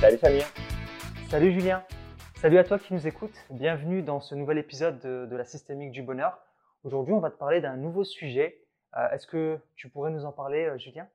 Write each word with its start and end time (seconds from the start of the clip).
Salut 0.00 0.18
Samir. 0.18 0.44
Salut 1.28 1.50
Julien. 1.50 1.82
Salut 2.36 2.58
à 2.58 2.62
toi 2.62 2.78
qui 2.78 2.94
nous 2.94 3.08
écoutes. 3.08 3.34
Bienvenue 3.50 4.00
dans 4.00 4.20
ce 4.20 4.36
nouvel 4.36 4.58
épisode 4.58 5.00
de, 5.00 5.34
la 5.34 5.42
systémique 5.42 5.90
du 5.90 6.04
bonheur. 6.04 6.38
Aujourd'hui, 6.84 7.12
on 7.14 7.18
va 7.18 7.30
te 7.30 7.36
parler 7.36 7.60
d'un 7.60 7.76
nouveau 7.76 8.04
sujet. 8.04 8.62
Euh, 8.96 9.10
est-ce 9.10 9.26
que 9.26 9.58
tu 9.74 9.88
pourrais 9.88 10.12
nous 10.12 10.24
en 10.24 10.30
parler, 10.30 10.66
euh, 10.66 10.78
Julien? 10.78 11.08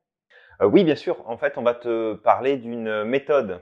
Euh, 0.61 0.65
Oui, 0.65 0.83
bien 0.83 0.97
sûr. 0.97 1.25
En 1.29 1.37
fait, 1.37 1.57
on 1.57 1.61
va 1.61 1.75
te 1.75 2.15
parler 2.15 2.57
d'une 2.57 3.05
méthode 3.05 3.61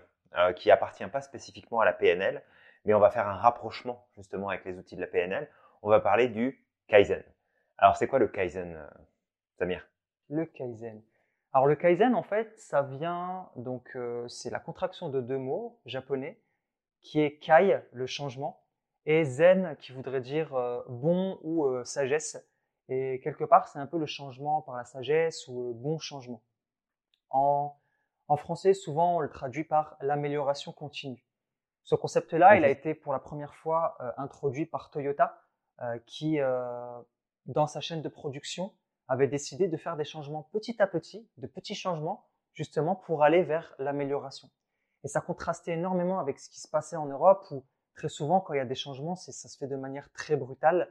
qui 0.56 0.72
appartient 0.72 1.06
pas 1.06 1.22
spécifiquement 1.22 1.82
à 1.82 1.86
la 1.86 1.94
PNL, 1.94 2.42
mais 2.86 2.96
on 2.96 3.00
va 3.00 3.12
faire 3.12 3.28
un 3.28 3.36
rapprochement 3.36 4.08
justement 4.16 4.50
avec 4.50 4.66
les 4.66 4.80
outils 4.80 4.96
de 4.96 5.02
la 5.02 5.08
PNL. 5.08 5.48
On 5.84 5.90
va 5.90 6.00
parler 6.00 6.30
du 6.30 6.66
Kaizen. 6.88 7.22
Alors, 7.78 7.96
c'est 7.96 8.08
quoi 8.08 8.18
le 8.18 8.28
Kaizen, 8.28 8.76
Samir? 9.60 9.86
Le 10.30 10.46
Kaizen. 10.46 11.00
Alors 11.54 11.68
le 11.68 11.76
kaizen, 11.76 12.16
en 12.16 12.24
fait, 12.24 12.58
ça 12.58 12.82
vient, 12.82 13.50
donc 13.58 13.92
euh, 13.96 14.26
c'est 14.30 14.50
la 14.50 14.60
contraction 14.60 15.10
de 15.10 15.20
deux 15.20 15.38
mots 15.38 15.80
japonais, 15.86 16.42
qui 17.02 17.20
est 17.20 17.40
kai, 17.40 17.82
le 17.92 18.06
changement, 18.06 18.64
et 19.06 19.26
zen, 19.26 19.76
qui 19.80 19.92
voudrait 19.92 20.22
dire 20.22 20.56
euh, 20.56 20.82
bon 20.88 21.40
ou 21.42 21.66
euh, 21.66 21.84
sagesse. 21.84 22.38
Et 22.88 23.20
quelque 23.22 23.44
part, 23.44 23.68
c'est 23.68 23.80
un 23.80 23.86
peu 23.86 23.98
le 23.98 24.06
changement 24.06 24.62
par 24.62 24.78
la 24.78 24.86
sagesse 24.86 25.46
ou 25.50 25.68
le 25.68 25.74
bon 25.74 26.00
changement. 26.00 26.42
En, 27.30 27.76
en 28.30 28.38
français, 28.38 28.74
souvent, 28.74 29.18
on 29.18 29.20
le 29.20 29.30
traduit 29.30 29.66
par 29.66 29.98
l'amélioration 30.00 30.72
continue. 30.72 31.26
Ce 31.84 31.96
concept-là, 31.96 32.56
il 32.56 32.64
a 32.64 32.70
été 32.70 32.94
pour 32.94 33.12
la 33.12 33.20
première 33.20 33.56
fois 33.56 33.98
introduit 34.18 34.66
par 34.66 34.92
Toyota, 34.92 35.42
qui, 36.06 36.38
dans 37.46 37.68
sa 37.68 37.82
chaîne 37.82 38.02
de 38.02 38.10
production, 38.10 38.72
avait 39.12 39.28
décidé 39.28 39.68
de 39.68 39.76
faire 39.76 39.98
des 39.98 40.06
changements 40.06 40.44
petit 40.54 40.82
à 40.82 40.88
petit, 40.88 41.30
de 41.38 41.46
petits 41.46 41.76
changements, 41.76 42.26
justement 42.54 42.96
pour 42.96 43.24
aller 43.24 43.44
vers 43.44 43.76
l'amélioration. 43.78 44.50
Et 45.04 45.10
ça 45.10 45.20
contrastait 45.20 45.74
énormément 45.74 46.20
avec 46.20 46.40
ce 46.40 46.50
qui 46.50 46.62
se 46.62 46.68
passait 46.70 46.96
en 46.96 47.08
Europe, 47.08 47.46
où 47.52 47.66
très 47.94 48.08
souvent, 48.08 48.40
quand 48.40 48.54
il 48.54 48.58
y 48.58 48.62
a 48.62 48.66
des 48.66 48.76
changements, 48.76 49.18
ça 49.18 49.34
se 49.34 49.58
fait 49.58 49.68
de 49.68 49.76
manière 49.76 50.10
très 50.14 50.38
brutale. 50.38 50.90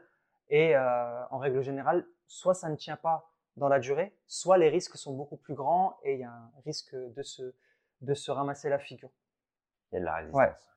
Et 0.51 0.77
euh, 0.77 1.27
en 1.31 1.39
règle 1.39 1.63
générale, 1.63 2.07
soit 2.27 2.53
ça 2.53 2.69
ne 2.69 2.77
tient 2.77 2.97
pas 2.97 3.31
dans 3.57 3.69
la 3.69 3.79
durée, 3.79 4.15
soit 4.27 4.59
les 4.59 4.69
risques 4.69 4.97
sont 4.97 5.15
beaucoup 5.15 5.37
plus 5.39 5.55
grands 5.55 5.99
et 6.03 6.15
il 6.15 6.21
y 6.21 6.25
a 6.25 6.31
un 6.31 6.53
risque 6.67 6.95
de 6.95 7.23
se, 7.23 7.55
de 8.03 8.15
se 8.15 8.31
ramasser 8.31 8.69
la 8.69 8.79
figure. 8.79 9.11
Il 9.91 9.95
y 9.95 9.97
a 9.97 10.01
de 10.01 10.05
la 10.05 10.17
résistance. 10.17 10.77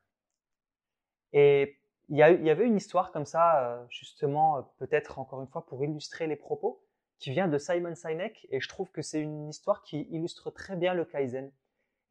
Et 1.33 1.77
il 2.07 2.17
y, 2.17 2.23
a, 2.23 2.29
il 2.29 2.45
y, 2.45 2.49
avait 2.49 2.65
une 2.65 2.77
histoire 2.77 3.11
comme 3.11 3.25
ça, 3.25 3.65
euh, 3.65 3.85
justement, 3.89 4.57
euh, 4.57 4.61
peut-être 4.77 5.19
encore 5.19 5.41
une 5.41 5.47
fois 5.47 5.65
pour 5.65 5.83
illustrer 5.83 6.27
les 6.27 6.35
propos 6.35 6.82
qui 7.23 7.31
vient 7.31 7.47
de 7.47 7.57
Simon 7.57 7.95
Sinek 7.95 8.45
et 8.49 8.59
je 8.59 8.67
trouve 8.67 8.91
que 8.91 9.01
c'est 9.01 9.21
une 9.21 9.47
histoire 9.47 9.81
qui 9.81 10.01
illustre 10.11 10.51
très 10.51 10.75
bien 10.75 10.93
le 10.93 11.05
Kaizen. 11.05 11.53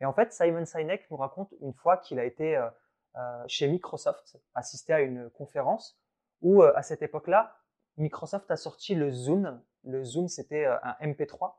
Et 0.00 0.06
en 0.06 0.14
fait, 0.14 0.32
Simon 0.32 0.64
Sinek 0.64 1.10
nous 1.10 1.18
raconte 1.18 1.52
une 1.60 1.74
fois 1.74 1.98
qu'il 1.98 2.18
a 2.18 2.24
été 2.24 2.56
euh, 2.56 2.70
euh, 3.16 3.44
chez 3.46 3.68
Microsoft, 3.68 4.38
assisté 4.55 4.94
à 4.94 5.02
une 5.02 5.28
conférence 5.28 6.00
où 6.40 6.62
euh, 6.62 6.72
à 6.77 6.83
cette 6.83 7.02
époque-là, 7.02 7.55
Microsoft 7.98 8.50
a 8.50 8.56
sorti 8.56 8.94
le 8.94 9.10
Zoom. 9.10 9.62
Le 9.84 10.02
Zoom, 10.02 10.28
c'était 10.28 10.64
un 10.64 10.96
MP3 11.02 11.56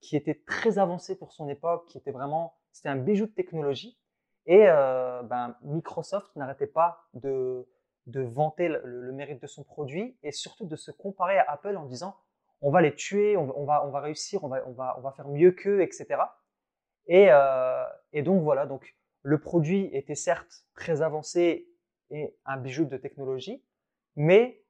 qui 0.00 0.16
était 0.16 0.42
très 0.46 0.78
avancé 0.78 1.18
pour 1.18 1.32
son 1.34 1.50
époque, 1.50 1.86
qui 1.88 1.98
était 1.98 2.12
vraiment, 2.12 2.56
c'était 2.72 2.88
un 2.88 2.96
bijou 2.96 3.26
de 3.26 3.32
technologie. 3.32 4.00
Et 4.46 4.64
ben, 4.64 5.54
Microsoft 5.62 6.34
n'arrêtait 6.34 6.66
pas 6.66 7.04
de, 7.12 7.68
de 8.06 8.22
vanter 8.22 8.68
le, 8.68 9.12
mérite 9.12 9.40
de 9.40 9.46
son 9.46 9.62
produit 9.62 10.16
et 10.22 10.32
surtout 10.32 10.66
de 10.66 10.76
se 10.76 10.90
comparer 10.90 11.38
à 11.38 11.50
Apple 11.50 11.76
en 11.76 11.86
disant 11.86 12.16
on 12.60 12.70
va 12.70 12.80
les 12.80 12.94
tuer, 12.94 13.36
on, 13.36 13.64
va, 13.64 13.84
on 13.84 13.90
va 13.90 14.00
réussir, 14.00 14.44
on 14.44 14.48
va, 14.48 14.62
on 14.66 14.72
va, 14.72 14.94
on 14.98 15.00
va 15.00 15.10
faire 15.12 15.28
mieux 15.28 15.50
qu'eux, 15.50 15.82
etc. 15.82 16.20
Et, 17.06 17.26
euh, 17.30 17.84
et 18.12 18.22
donc 18.22 18.42
voilà, 18.42 18.66
donc 18.66 18.96
le 19.22 19.40
produit 19.40 19.90
était 19.92 20.14
certes 20.14 20.64
très 20.74 21.02
avancé 21.02 21.68
et 22.10 22.36
un 22.44 22.56
bijou 22.58 22.84
de 22.84 22.96
technologie, 22.96 23.64
mais 24.14 24.62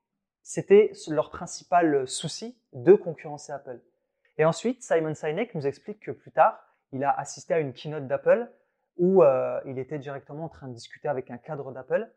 c'était 0.42 0.92
leur 1.08 1.30
principal 1.30 2.08
souci 2.08 2.58
de 2.72 2.94
concurrencer 2.94 3.52
Apple. 3.52 3.80
Et 4.38 4.44
ensuite, 4.44 4.82
Simon 4.82 5.14
Sinek 5.14 5.54
nous 5.54 5.66
explique 5.66 6.00
que 6.00 6.10
plus 6.10 6.32
tard, 6.32 6.58
il 6.92 7.04
a 7.04 7.10
assisté 7.10 7.54
à 7.54 7.58
une 7.58 7.72
keynote 7.72 8.06
d'Apple 8.06 8.50
où 8.96 9.22
euh, 9.22 9.60
il 9.66 9.78
était 9.78 9.98
directement 9.98 10.44
en 10.44 10.48
train 10.48 10.68
de 10.68 10.74
discuter 10.74 11.08
avec 11.08 11.30
un 11.30 11.38
cadre 11.38 11.72
d'Apple 11.72 12.10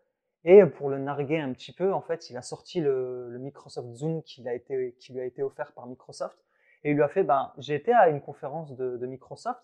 et 0.47 0.63
pour 0.63 0.89
le 0.89 0.99
narguer 0.99 1.39
un 1.39 1.51
petit 1.53 1.73
peu, 1.73 1.91
en 1.91 2.01
fait, 2.01 2.29
il 2.29 2.37
a 2.37 2.43
sorti 2.43 2.79
le, 2.79 3.35
Microsoft 3.39 3.91
Zoom 3.93 4.21
qui, 4.21 4.43
lui 4.43 5.19
a 5.19 5.25
été 5.25 5.41
offert 5.41 5.73
par 5.73 5.87
Microsoft. 5.87 6.37
Et 6.83 6.91
il 6.91 6.95
lui 6.95 7.01
a 7.01 7.09
fait, 7.09 7.23
ben, 7.23 7.51
j'ai 7.57 7.73
été 7.73 7.91
à 7.91 8.09
une 8.09 8.21
conférence 8.21 8.75
de, 8.75 9.03
Microsoft 9.07 9.59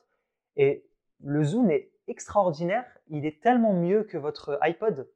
et 0.56 0.90
le 1.24 1.44
Zoom 1.44 1.70
est 1.70 1.92
extraordinaire. 2.08 2.86
Il 3.10 3.28
est 3.28 3.44
tellement 3.44 3.74
mieux 3.74 4.04
que 4.04 4.18
votre 4.18 4.58
iPod. 4.64 5.08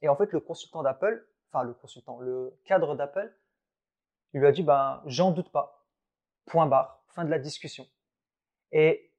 Et 0.00 0.08
en 0.08 0.16
fait, 0.16 0.32
le 0.32 0.40
consultant 0.40 0.82
d'Apple, 0.82 1.22
enfin 1.50 1.64
le 1.64 1.74
consultant, 1.74 2.18
le 2.20 2.58
cadre 2.64 2.96
d'Apple, 2.96 3.30
il 4.32 4.40
lui 4.40 4.46
a 4.46 4.52
dit, 4.52 4.62
ben, 4.62 5.02
j'en 5.04 5.32
doute 5.32 5.52
pas. 5.52 5.86
Point 6.46 6.66
barre. 6.66 7.04
Fin 7.08 7.26
de 7.26 7.30
la 7.30 7.38
discussion. 7.38 7.86
Et 8.72 9.12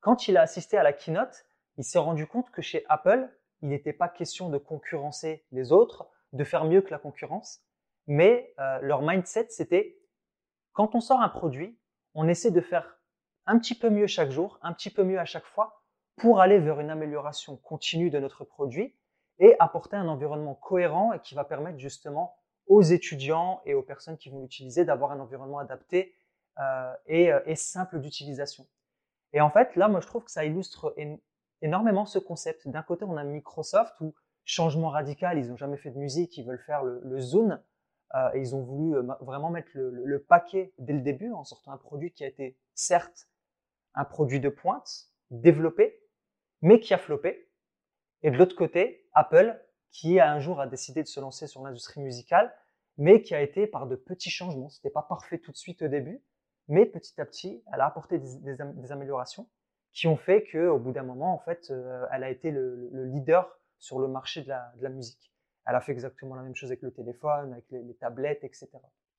quand 0.00 0.26
il 0.26 0.36
a 0.36 0.42
assisté 0.42 0.78
à 0.78 0.82
la 0.82 0.92
keynote, 0.92 1.46
il 1.78 1.84
s'est 1.84 2.00
rendu 2.00 2.26
compte 2.26 2.50
que 2.50 2.60
chez 2.60 2.84
Apple, 2.88 3.30
il 3.62 3.68
n'était 3.68 3.92
pas 3.92 4.08
question 4.08 4.48
de 4.48 4.58
concurrencer 4.58 5.44
les 5.52 5.72
autres, 5.72 6.08
de 6.32 6.44
faire 6.44 6.64
mieux 6.64 6.82
que 6.82 6.90
la 6.90 6.98
concurrence, 6.98 7.62
mais 8.06 8.54
euh, 8.58 8.78
leur 8.82 9.02
mindset, 9.02 9.46
c'était 9.50 9.98
quand 10.72 10.94
on 10.94 11.00
sort 11.00 11.20
un 11.20 11.28
produit, 11.28 11.78
on 12.14 12.28
essaie 12.28 12.50
de 12.50 12.60
faire 12.60 12.98
un 13.46 13.58
petit 13.58 13.74
peu 13.74 13.90
mieux 13.90 14.06
chaque 14.06 14.30
jour, 14.30 14.58
un 14.62 14.72
petit 14.72 14.90
peu 14.90 15.04
mieux 15.04 15.18
à 15.18 15.24
chaque 15.24 15.46
fois, 15.46 15.82
pour 16.16 16.40
aller 16.40 16.58
vers 16.58 16.80
une 16.80 16.90
amélioration 16.90 17.56
continue 17.56 18.10
de 18.10 18.18
notre 18.18 18.44
produit 18.44 18.96
et 19.38 19.56
apporter 19.58 19.96
un 19.96 20.08
environnement 20.08 20.54
cohérent 20.54 21.12
et 21.12 21.20
qui 21.20 21.34
va 21.34 21.44
permettre 21.44 21.78
justement 21.78 22.36
aux 22.66 22.82
étudiants 22.82 23.60
et 23.64 23.74
aux 23.74 23.82
personnes 23.82 24.16
qui 24.16 24.30
vont 24.30 24.42
l'utiliser 24.42 24.84
d'avoir 24.84 25.12
un 25.12 25.20
environnement 25.20 25.58
adapté 25.58 26.14
euh, 26.58 26.94
et, 27.06 27.32
euh, 27.32 27.40
et, 27.46 27.56
simple 27.56 27.98
d'utilisation. 27.98 28.66
Et 29.32 29.40
en 29.40 29.50
fait, 29.50 29.74
là, 29.76 29.88
moi, 29.88 30.00
je 30.00 30.06
trouve 30.06 30.24
que 30.24 30.30
ça 30.30 30.44
illustre 30.44 30.94
énormément 31.62 32.04
ce 32.04 32.18
concept. 32.18 32.68
D'un 32.68 32.82
côté, 32.82 33.04
on 33.04 33.16
a 33.16 33.24
Microsoft 33.24 34.00
où 34.00 34.14
changement 34.44 34.90
radical, 34.90 35.38
ils 35.38 35.48
n'ont 35.48 35.56
jamais 35.56 35.76
fait 35.76 35.90
de 35.90 35.98
musique, 35.98 36.36
ils 36.36 36.44
veulent 36.44 36.62
faire 36.66 36.82
le, 36.82 37.00
le. 37.04 37.18
Euh, 38.14 38.30
et 38.34 38.40
ils 38.40 38.54
ont 38.54 38.62
voulu 38.62 38.94
euh, 38.94 39.02
vraiment 39.20 39.50
mettre 39.50 39.70
le, 39.72 39.90
le, 39.90 40.22
paquet 40.22 40.74
dès 40.76 40.92
le 40.92 41.00
début 41.00 41.32
en 41.32 41.44
sortant 41.44 41.72
un 41.72 41.78
produit 41.78 42.12
qui 42.12 42.24
a 42.24 42.26
été 42.26 42.58
certes 42.74 43.28
un 43.94 44.04
produit 44.04 44.40
de 44.40 44.48
pointe, 44.48 45.08
développé, 45.30 45.98
mais 46.60 46.80
qui 46.80 46.94
a 46.94 46.98
floppé. 46.98 47.50
Et 48.22 48.30
de 48.30 48.36
l'autre 48.36 48.56
côté, 48.56 49.08
Apple, 49.14 49.58
qui 49.90 50.20
un 50.20 50.40
jour 50.40 50.60
a 50.60 50.66
décidé 50.66 51.02
de 51.02 51.08
se 51.08 51.20
lancer 51.20 51.46
sur 51.46 51.62
l'industrie 51.62 52.00
musicale, 52.00 52.54
mais 52.98 53.22
qui 53.22 53.34
a 53.34 53.42
été 53.42 53.66
par 53.66 53.86
de 53.86 53.96
petits 53.96 54.30
changements. 54.30 54.68
C'était 54.68 54.90
pas 54.90 55.02
parfait 55.02 55.38
tout 55.38 55.52
de 55.52 55.56
suite 55.56 55.82
au 55.82 55.88
début, 55.88 56.22
mais 56.68 56.86
petit 56.86 57.20
à 57.20 57.26
petit, 57.26 57.62
elle 57.72 57.80
a 57.80 57.86
apporté 57.86 58.18
des 58.18 58.92
améliorations 58.92 59.48
qui 59.92 60.06
ont 60.06 60.16
fait 60.16 60.44
qu'au 60.50 60.78
bout 60.78 60.92
d'un 60.92 61.02
moment, 61.02 61.34
en 61.34 61.38
fait, 61.38 61.70
euh, 61.70 62.06
elle 62.12 62.24
a 62.24 62.30
été 62.30 62.50
le, 62.50 62.88
leader 62.92 63.58
sur 63.78 63.98
le 63.98 64.08
marché 64.08 64.42
de 64.42 64.48
la, 64.48 64.88
musique. 64.88 65.32
Elle 65.66 65.74
a 65.74 65.80
fait 65.80 65.92
exactement 65.92 66.34
la 66.34 66.42
même 66.42 66.54
chose 66.54 66.70
avec 66.70 66.82
le 66.82 66.92
téléphone, 66.92 67.52
avec 67.52 67.64
les, 67.70 67.94
tablettes, 67.94 68.44
etc. 68.44 68.68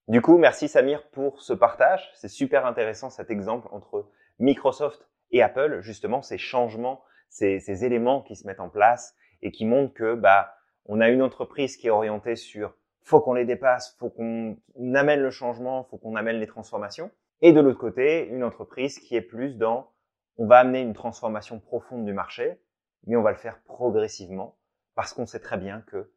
Du 0.08 0.22
coup, 0.22 0.38
merci 0.38 0.68
Samir 0.68 1.08
pour 1.12 1.42
ce 1.42 1.54
partage. 1.54 2.12
C'est 2.16 2.28
super 2.28 2.66
intéressant 2.66 3.10
cet 3.10 3.30
exemple 3.30 3.68
entre 3.72 4.10
Microsoft 4.40 5.08
et 5.32 5.42
Apple, 5.42 5.80
justement, 5.82 6.22
ces 6.22 6.38
changements, 6.38 7.04
ces, 7.30 7.60
ces 7.60 7.86
éléments 7.86 8.22
qui 8.22 8.36
se 8.36 8.46
mettent 8.46 8.60
en 8.60 8.70
place 8.70 9.16
et 9.42 9.52
qui 9.52 9.66
montrent 9.66 9.94
que 9.94 10.16
bah 10.16 10.56
on 10.86 11.00
a 11.02 11.10
une 11.10 11.22
entreprise 11.22 11.78
qui 11.78 11.88
est 11.88 11.92
orientée 11.92 12.36
sur 12.36 12.76
faut 13.04 13.20
qu'on 13.20 13.34
les 13.34 13.46
dépasse, 13.46 13.96
faut 14.00 14.10
qu'on 14.10 14.58
amène 14.96 15.22
le 15.22 15.32
changement, 15.32 15.84
faut 15.84 15.98
qu'on 15.98 16.16
amène 16.16 16.38
les 16.38 16.48
transformations. 16.48 17.12
Et 17.42 17.52
de 17.52 17.60
l'autre 17.60 17.80
côté, 17.80 18.28
une 18.28 18.44
entreprise 18.44 19.00
qui 19.00 19.16
est 19.16 19.22
plus 19.22 19.58
dans 19.58 19.93
on 20.38 20.48
va 20.48 20.60
amener 20.60 20.82
une 20.82 20.94
transformation 20.94 21.60
profonde 21.60 22.06
du 22.06 22.14
marché, 22.14 22.62
mais 23.06 23.16
on 23.16 23.22
va 23.22 23.32
le 23.32 23.38
faire 23.38 23.62
progressivement 23.64 24.58
parce 24.96 25.14
qu'on 25.14 25.26
sait 25.26 25.40
très 25.40 25.58
bien 25.58 25.82
que 25.82 26.12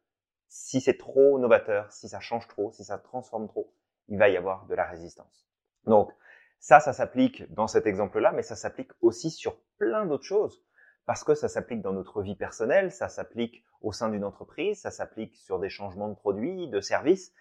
si 0.47 0.81
c'est 0.81 0.97
trop 0.97 1.39
novateur, 1.39 1.91
si 1.91 2.07
ça 2.07 2.19
change 2.19 2.47
trop, 2.47 2.71
si 2.71 2.83
ça 2.83 2.97
transforme 2.97 3.47
trop, 3.47 3.73
il 4.07 4.17
va 4.17 4.29
y 4.29 4.37
avoir 4.37 4.65
de 4.67 4.75
la 4.75 4.85
résistance. 4.85 5.47
Donc 5.85 6.11
ça, 6.59 6.79
ça 6.79 6.93
s'applique 6.93 7.51
dans 7.53 7.67
cet 7.67 7.85
exemple-là, 7.85 8.31
mais 8.31 8.43
ça 8.43 8.55
s'applique 8.55 8.91
aussi 9.01 9.29
sur 9.29 9.59
plein 9.77 10.05
d'autres 10.05 10.23
choses 10.23 10.63
parce 11.05 11.23
que 11.23 11.35
ça 11.35 11.47
s'applique 11.47 11.81
dans 11.81 11.93
notre 11.93 12.21
vie 12.21 12.35
personnelle, 12.35 12.91
ça 12.91 13.07
s'applique 13.07 13.63
au 13.81 13.93
sein 13.93 14.09
d'une 14.09 14.25
entreprise, 14.25 14.81
ça 14.81 14.91
s'applique 14.91 15.35
sur 15.37 15.59
des 15.59 15.69
changements 15.69 16.09
de 16.09 16.15
produits, 16.15 16.67
de 16.67 16.81
services. 16.81 17.33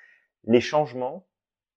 Les 0.44 0.60
changements 0.60 1.26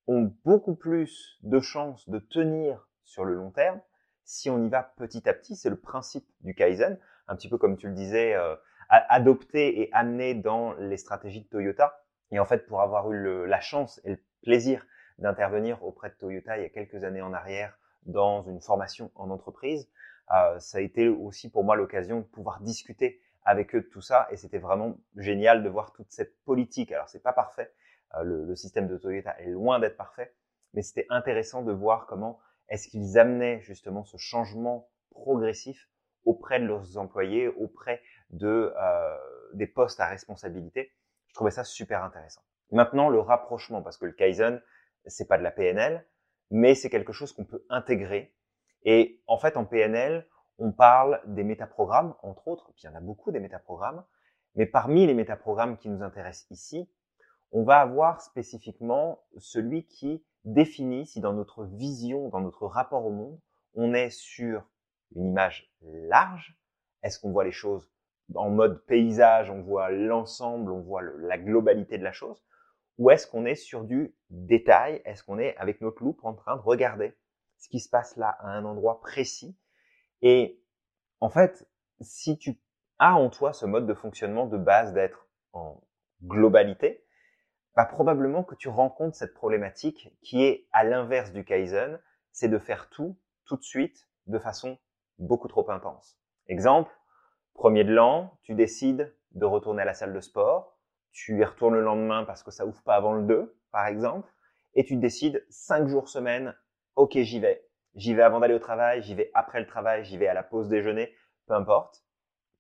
ont 0.06 0.31
beaucoup 0.45 0.75
plus 0.75 1.40
de 1.42 1.60
chances 1.60 2.07
de 2.07 2.19
tenir 2.19 2.88
sur 3.04 3.25
le 3.25 3.34
long 3.34 3.50
terme 3.50 3.81
si 4.30 4.50
on 4.50 4.64
y 4.64 4.70
va 4.70 4.84
petit 4.84 5.28
à 5.28 5.34
petit, 5.34 5.56
c'est 5.56 5.72
le 5.72 5.80
principe 5.80 6.28
du 6.42 6.54
Kaizen, 6.54 7.00
un 7.28 7.36
petit 7.36 7.50
peu 7.50 7.58
comme 7.58 7.78
tu 7.78 7.88
le 7.88 7.96
disais, 7.96 8.36
euh, 8.36 8.56
adopté 8.90 9.81
et 9.81 9.90
amené 9.92 10.36
dans 10.36 10.74
les 10.74 10.98
stratégies 10.98 11.42
de 11.42 11.48
Toyota. 11.48 12.04
Et 12.31 12.40
en 12.40 12.46
fait, 12.46 12.68
pour 12.68 12.81
avoir 12.81 13.12
eu 13.12 13.48
la 13.48 13.60
chance 13.60 14.00
et 14.04 14.12
le 14.12 14.20
plaisir 14.44 14.86
d'intervenir 15.18 15.84
auprès 15.84 16.10
de 16.10 16.14
Toyota 16.16 16.58
il 16.58 16.64
y 16.64 16.66
a 16.66 16.70
quelques 16.70 17.04
années 17.04 17.24
en 17.24 17.34
arrière 17.34 17.78
dans 18.06 18.44
une 18.44 18.62
formation 18.62 19.12
en 19.16 19.30
entreprise, 19.30 19.90
Euh, 20.31 20.60
ça 20.60 20.78
a 20.78 20.81
été 20.81 21.10
aussi 21.10 21.50
pour 21.50 21.64
moi 21.64 21.76
l'occasion 21.76 22.20
de 22.20 22.24
pouvoir 22.26 22.60
discuter 22.62 23.20
avec 23.46 23.74
eux 23.74 23.81
de 23.81 23.88
tout 23.88 24.02
ça 24.02 24.28
et 24.30 24.38
c'était 24.38 24.60
vraiment 24.60 24.96
génial 25.16 25.64
de 25.64 25.70
voir 25.70 25.92
toute 25.92 26.12
cette 26.12 26.36
politique. 26.46 26.92
Alors 26.92 27.10
c'est 27.10 27.24
pas 27.24 27.34
parfait, 27.34 27.74
euh, 28.14 28.22
le, 28.24 28.46
le, 28.46 28.56
système 28.56 28.88
de 28.88 28.96
Toyota 28.98 29.34
est 29.40 29.50
loin 29.50 29.80
d'être 29.80 29.98
parfait, 29.98 30.36
mais 30.76 30.84
c'était 30.84 31.08
intéressant 31.10 31.64
de 31.64 31.72
voir 31.72 32.06
comment 32.06 32.40
est-ce 32.69 32.88
qu'ils 32.88 33.18
amenaient 33.18 33.62
justement 33.62 34.04
ce 34.04 34.18
changement 34.18 34.89
progressif 35.10 35.89
auprès 36.25 36.60
de 36.60 36.66
leurs 36.66 36.98
employés, 36.98 37.48
auprès 37.48 38.01
de 38.30 38.74
euh, 38.75 39.18
des 39.54 39.68
postes 39.68 40.00
à 40.00 40.07
responsabilité? 40.07 40.92
Je 41.27 41.33
trouvais 41.33 41.51
ça 41.51 41.63
super 41.63 42.04
intéressant. 42.04 42.42
Maintenant 42.71 43.10
le 43.10 43.19
rapprochement 43.19 43.81
parce 43.81 43.98
que 43.98 44.06
le 44.06 44.13
Kaizen 44.13 44.62
c'est 45.06 45.27
pas 45.27 45.38
de 45.38 45.44
la 45.44 45.51
PNL, 45.51 46.06
mais 46.51 46.75
c'est 46.75 46.89
quelque 46.89 47.13
chose 47.13 47.33
qu'on 47.33 47.45
peut 47.45 47.66
intégrer. 47.69 48.36
Et 48.83 49.21
en 49.27 49.38
fait 49.38 49.57
en 49.57 49.66
PNL 49.66 50.27
on 50.60 50.71
parle 50.71 51.21
des 51.25 51.44
métaprogrammes, 51.44 52.16
entre 52.21 52.48
autres, 52.50 52.71
puis 52.74 52.83
il 52.83 52.88
y 52.88 52.89
en 52.89 52.95
a 52.95 53.00
beaucoup 53.00 53.31
des 53.31 53.39
métaprogrammes, 53.39 54.04
mais 54.56 54.66
parmi 54.66 55.07
les 55.07 55.13
métaprogrammes 55.13 55.77
qui 55.77 55.89
nous 55.89 56.04
intéressent 56.04 56.51
ici, 56.51 56.89
on 57.51 57.63
va 57.63 57.80
avoir 57.80 58.21
spécifiquement 58.21 59.24
celui 59.38 59.86
qui 59.86 60.24
définit 60.45 61.06
si 61.06 61.21
dans 61.21 61.33
notre 61.33 61.65
vision, 61.65 62.30
dans 62.30 62.41
notre 62.41 62.65
rapport 62.65 63.06
au 63.06 63.12
monde, 63.12 63.39
on 63.74 63.94
est 63.94 64.09
sur 64.09 64.63
une 65.15 65.27
image 65.27 65.71
large, 65.81 66.57
est-ce 67.03 67.19
qu'on 67.19 67.31
voit 67.31 67.44
les 67.44 67.51
choses 67.51 67.89
en 68.36 68.50
mode 68.50 68.86
paysage, 68.86 69.50
on 69.50 69.62
voit 69.62 69.89
l'ensemble, 69.89 70.71
on 70.71 70.81
voit 70.81 71.01
la 71.01 71.38
globalité 71.38 71.97
de 71.97 72.03
la 72.03 72.12
chose, 72.12 72.44
ou 72.97 73.09
est-ce 73.09 73.27
qu'on 73.27 73.45
est 73.45 73.56
sur 73.56 73.83
du 73.83 74.15
détail, 74.30 75.01
est-ce 75.06 75.24
qu'on 75.24 75.39
est 75.39 75.56
avec 75.57 75.81
notre 75.81 76.03
loupe 76.03 76.24
en 76.24 76.33
train 76.33 76.57
de 76.57 76.62
regarder 76.62 77.18
ce 77.57 77.69
qui 77.69 77.80
se 77.80 77.89
passe 77.89 78.18
là 78.18 78.30
à 78.39 78.50
un 78.50 78.65
endroit 78.65 79.01
précis? 79.01 79.57
Et 80.21 80.62
en 81.21 81.30
fait, 81.30 81.68
si 82.01 82.38
tu 82.38 82.59
as 83.00 83.15
en 83.15 83.30
toi 83.30 83.53
ce 83.53 83.65
mode 83.65 83.88
de 83.88 83.94
fonctionnement 83.94 84.45
de 84.45 84.57
base 84.57 84.94
d'être 84.94 85.27
en 85.53 85.81
globalité, 86.24 87.06
bah 87.75 87.86
probablement 87.86 88.44
que 88.44 88.56
tu 88.56 88.69
rencontres 88.69 89.16
cette 89.16 89.33
problématique 89.33 90.16
qui 90.21 90.44
est 90.44 90.68
à 90.71 90.83
l'inverse 90.83 91.31
du 91.31 91.44
Kaizen, 91.44 92.00
c'est 92.31 92.50
de 92.50 92.60
faire 92.60 92.89
tout 92.89 93.18
tout 93.45 93.57
de 93.57 93.63
suite 93.63 94.07
de 94.27 94.39
façon 94.39 94.77
beaucoup 95.18 95.48
trop 95.48 95.69
intense. 95.71 96.19
Exemple, 96.48 96.92
premier 97.54 97.83
de 97.83 97.94
l'an, 97.94 98.38
tu 98.44 98.54
décides 98.54 99.16
de 99.31 99.45
retourner 99.45 99.81
à 99.81 99.86
la 99.86 99.94
salle 99.94 100.13
de 100.13 100.19
sport, 100.19 100.77
tu 101.12 101.39
y 101.39 101.44
retournes 101.44 101.75
le 101.75 101.81
lendemain 101.81 102.24
parce 102.25 102.44
que 102.44 102.51
ça 102.51 102.66
ouvre 102.66 102.81
pas 102.83 102.95
avant 102.95 103.13
le 103.13 103.24
2, 103.24 103.60
par 103.71 103.88
exemple, 103.88 104.31
et 104.75 104.86
tu 104.86 104.95
décides 104.98 105.45
5 105.50 105.88
jours 105.88 106.10
semaine, 106.10 106.56
ok 106.95 107.18
j'y 107.18 107.39
vais, 107.39 107.69
J'y 107.95 108.13
vais 108.13 108.21
avant 108.21 108.39
d'aller 108.39 108.54
au 108.54 108.60
travail, 108.60 109.01
j'y 109.01 109.16
vais 109.16 109.31
après 109.33 109.60
le 109.60 109.66
travail, 109.66 110.06
j'y 110.06 110.18
vais 110.18 110.27
à 110.27 110.33
la 110.33 110.44
pause 110.44 110.69
déjeuner, 110.69 111.13
peu 111.48 111.54
importe. 111.54 112.04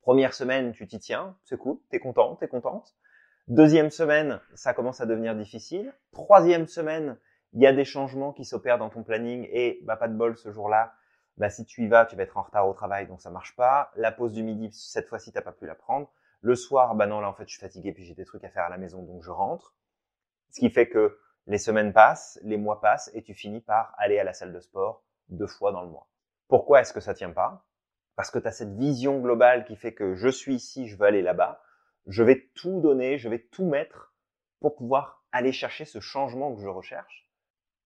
Première 0.01 0.33
semaine, 0.33 0.71
tu 0.71 0.87
t'y 0.87 0.99
tiens, 0.99 1.37
c'est 1.43 1.57
cool, 1.57 1.77
t'es 1.89 1.99
content, 1.99 2.35
t'es 2.35 2.47
contente. 2.47 2.95
Deuxième 3.49 3.89
semaine, 3.89 4.39
ça 4.53 4.75
commence 4.75 5.01
à 5.01 5.07
devenir 5.07 5.33
difficile. 5.33 5.91
Troisième 6.11 6.67
semaine, 6.67 7.17
il 7.53 7.63
y 7.63 7.65
a 7.65 7.73
des 7.73 7.83
changements 7.83 8.31
qui 8.31 8.45
s'opèrent 8.45 8.77
dans 8.77 8.91
ton 8.91 9.01
planning 9.01 9.49
et 9.51 9.79
bah 9.85 9.97
pas 9.97 10.07
de 10.07 10.13
bol 10.13 10.37
ce 10.37 10.51
jour-là. 10.51 10.93
Bah 11.37 11.49
si 11.49 11.65
tu 11.65 11.83
y 11.83 11.87
vas, 11.87 12.05
tu 12.05 12.15
vas 12.15 12.21
être 12.21 12.37
en 12.37 12.43
retard 12.43 12.69
au 12.69 12.73
travail, 12.75 13.07
donc 13.07 13.21
ça 13.21 13.31
marche 13.31 13.55
pas. 13.55 13.89
La 13.95 14.11
pause 14.11 14.33
du 14.33 14.43
midi, 14.43 14.69
cette 14.71 15.07
fois-ci, 15.07 15.31
t'as 15.31 15.41
pas 15.41 15.51
pu 15.51 15.65
la 15.65 15.73
prendre. 15.73 16.11
Le 16.41 16.53
soir, 16.53 16.93
bah 16.93 17.07
non, 17.07 17.21
là 17.21 17.27
en 17.27 17.33
fait, 17.33 17.45
je 17.47 17.53
suis 17.53 17.59
fatigué 17.59 17.91
puis 17.91 18.03
j'ai 18.03 18.13
des 18.13 18.23
trucs 18.23 18.43
à 18.43 18.49
faire 18.51 18.65
à 18.65 18.69
la 18.69 18.77
maison, 18.77 19.01
donc 19.01 19.23
je 19.23 19.31
rentre. 19.31 19.73
Ce 20.51 20.59
qui 20.59 20.69
fait 20.69 20.87
que 20.87 21.17
les 21.47 21.57
semaines 21.57 21.91
passent, 21.91 22.39
les 22.43 22.57
mois 22.57 22.79
passent 22.79 23.09
et 23.15 23.23
tu 23.23 23.33
finis 23.33 23.61
par 23.61 23.95
aller 23.97 24.19
à 24.19 24.23
la 24.23 24.33
salle 24.33 24.53
de 24.53 24.59
sport 24.59 25.03
deux 25.29 25.47
fois 25.47 25.71
dans 25.71 25.81
le 25.81 25.89
mois. 25.89 26.07
Pourquoi 26.49 26.81
est-ce 26.81 26.93
que 26.93 26.99
ça 26.99 27.15
tient 27.15 27.31
pas? 27.31 27.65
Parce 28.15 28.29
que 28.29 28.37
tu 28.37 28.47
as 28.47 28.51
cette 28.51 28.75
vision 28.75 29.19
globale 29.19 29.65
qui 29.65 29.75
fait 29.75 29.95
que 29.95 30.13
je 30.13 30.27
suis 30.27 30.53
ici, 30.53 30.87
je 30.87 30.95
veux 30.97 31.07
aller 31.07 31.23
là-bas, 31.23 31.63
je 32.07 32.23
vais 32.23 32.49
tout 32.55 32.81
donner, 32.81 33.17
je 33.17 33.29
vais 33.29 33.39
tout 33.39 33.65
mettre 33.65 34.13
pour 34.59 34.75
pouvoir 34.75 35.23
aller 35.31 35.51
chercher 35.51 35.85
ce 35.85 35.99
changement 35.99 36.55
que 36.55 36.61
je 36.61 36.67
recherche, 36.67 37.29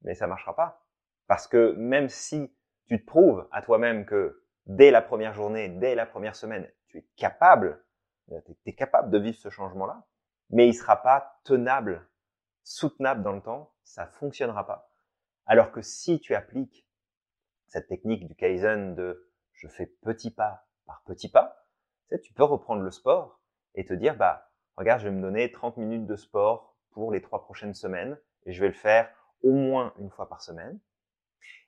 mais 0.01 0.15
ça 0.15 0.27
marchera 0.27 0.55
pas. 0.55 0.85
Parce 1.27 1.47
que 1.47 1.73
même 1.73 2.09
si 2.09 2.55
tu 2.85 2.99
te 2.99 3.05
prouves 3.05 3.47
à 3.51 3.61
toi-même 3.61 4.05
que 4.05 4.43
dès 4.65 4.91
la 4.91 5.01
première 5.01 5.33
journée, 5.33 5.69
dès 5.69 5.95
la 5.95 6.05
première 6.05 6.35
semaine, 6.35 6.69
tu 6.87 6.99
es 6.99 7.07
capable, 7.15 7.83
tu 8.27 8.55
es 8.65 8.75
capable 8.75 9.09
de 9.11 9.19
vivre 9.19 9.37
ce 9.37 9.49
changement-là, 9.49 10.05
mais 10.49 10.67
il 10.67 10.73
sera 10.73 11.01
pas 11.01 11.39
tenable, 11.43 12.07
soutenable 12.63 13.23
dans 13.23 13.33
le 13.33 13.41
temps, 13.41 13.73
ça 13.83 14.07
fonctionnera 14.07 14.65
pas. 14.65 14.89
Alors 15.45 15.71
que 15.71 15.81
si 15.81 16.19
tu 16.19 16.35
appliques 16.35 16.87
cette 17.67 17.87
technique 17.87 18.27
du 18.27 18.35
Kaizen 18.35 18.95
de 18.95 19.29
je 19.51 19.67
fais 19.67 19.87
petit 19.87 20.31
pas 20.31 20.67
par 20.85 21.03
petit 21.05 21.29
pas, 21.29 21.65
tu 22.21 22.33
peux 22.33 22.43
reprendre 22.43 22.81
le 22.81 22.91
sport 22.91 23.41
et 23.75 23.85
te 23.85 23.93
dire, 23.93 24.15
bah, 24.15 24.51
regarde, 24.77 25.01
je 25.01 25.07
vais 25.07 25.15
me 25.15 25.21
donner 25.21 25.51
30 25.51 25.77
minutes 25.77 26.05
de 26.05 26.15
sport 26.15 26.75
pour 26.91 27.11
les 27.11 27.21
trois 27.21 27.43
prochaines 27.43 27.73
semaines 27.73 28.17
et 28.45 28.53
je 28.53 28.61
vais 28.61 28.67
le 28.67 28.73
faire 28.73 29.09
au 29.41 29.51
moins 29.51 29.93
une 29.99 30.09
fois 30.09 30.29
par 30.29 30.41
semaine. 30.41 30.79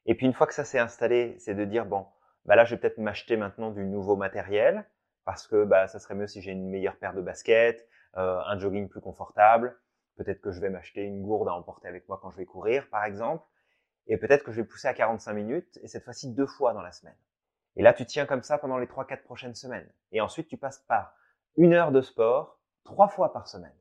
Et 0.05 0.15
puis 0.15 0.25
une 0.25 0.33
fois 0.33 0.47
que 0.47 0.53
ça 0.53 0.63
s'est 0.63 0.79
installé, 0.79 1.35
c'est 1.39 1.55
de 1.55 1.65
dire, 1.65 1.85
bon, 1.85 2.05
bah 2.45 2.55
là, 2.55 2.63
je 2.63 2.75
vais 2.75 2.81
peut-être 2.81 2.99
m'acheter 2.99 3.37
maintenant 3.37 3.71
du 3.71 3.83
nouveau 3.83 4.15
matériel 4.15 4.87
parce 5.25 5.47
que 5.47 5.65
bah, 5.65 5.87
ça 5.87 5.99
serait 5.99 6.15
mieux 6.15 6.27
si 6.27 6.41
j'ai 6.41 6.51
une 6.51 6.69
meilleure 6.69 6.97
paire 6.97 7.13
de 7.13 7.21
baskets, 7.21 7.87
euh, 8.17 8.39
un 8.45 8.57
jogging 8.59 8.87
plus 8.87 9.01
confortable. 9.01 9.77
Peut-être 10.17 10.39
que 10.41 10.51
je 10.51 10.61
vais 10.61 10.69
m'acheter 10.69 11.03
une 11.03 11.23
gourde 11.23 11.49
à 11.49 11.53
emporter 11.53 11.87
avec 11.87 12.07
moi 12.07 12.19
quand 12.21 12.29
je 12.29 12.37
vais 12.37 12.45
courir, 12.45 12.87
par 12.89 13.03
exemple. 13.03 13.43
Et 14.07 14.17
peut-être 14.17 14.43
que 14.43 14.51
je 14.51 14.61
vais 14.61 14.67
pousser 14.67 14.87
à 14.87 14.93
45 14.93 15.33
minutes, 15.33 15.79
et 15.81 15.87
cette 15.87 16.03
fois-ci 16.03 16.31
deux 16.31 16.45
fois 16.45 16.73
dans 16.73 16.81
la 16.81 16.91
semaine. 16.91 17.17
Et 17.75 17.81
là, 17.81 17.91
tu 17.91 18.05
tiens 18.05 18.25
comme 18.25 18.43
ça 18.43 18.57
pendant 18.57 18.77
les 18.77 18.85
3-4 18.85 19.23
prochaines 19.23 19.55
semaines. 19.55 19.91
Et 20.11 20.21
ensuite, 20.21 20.47
tu 20.47 20.57
passes 20.57 20.79
par 20.87 21.15
une 21.57 21.73
heure 21.73 21.91
de 21.91 22.01
sport, 22.01 22.59
trois 22.83 23.07
fois 23.07 23.33
par 23.33 23.47
semaine. 23.47 23.75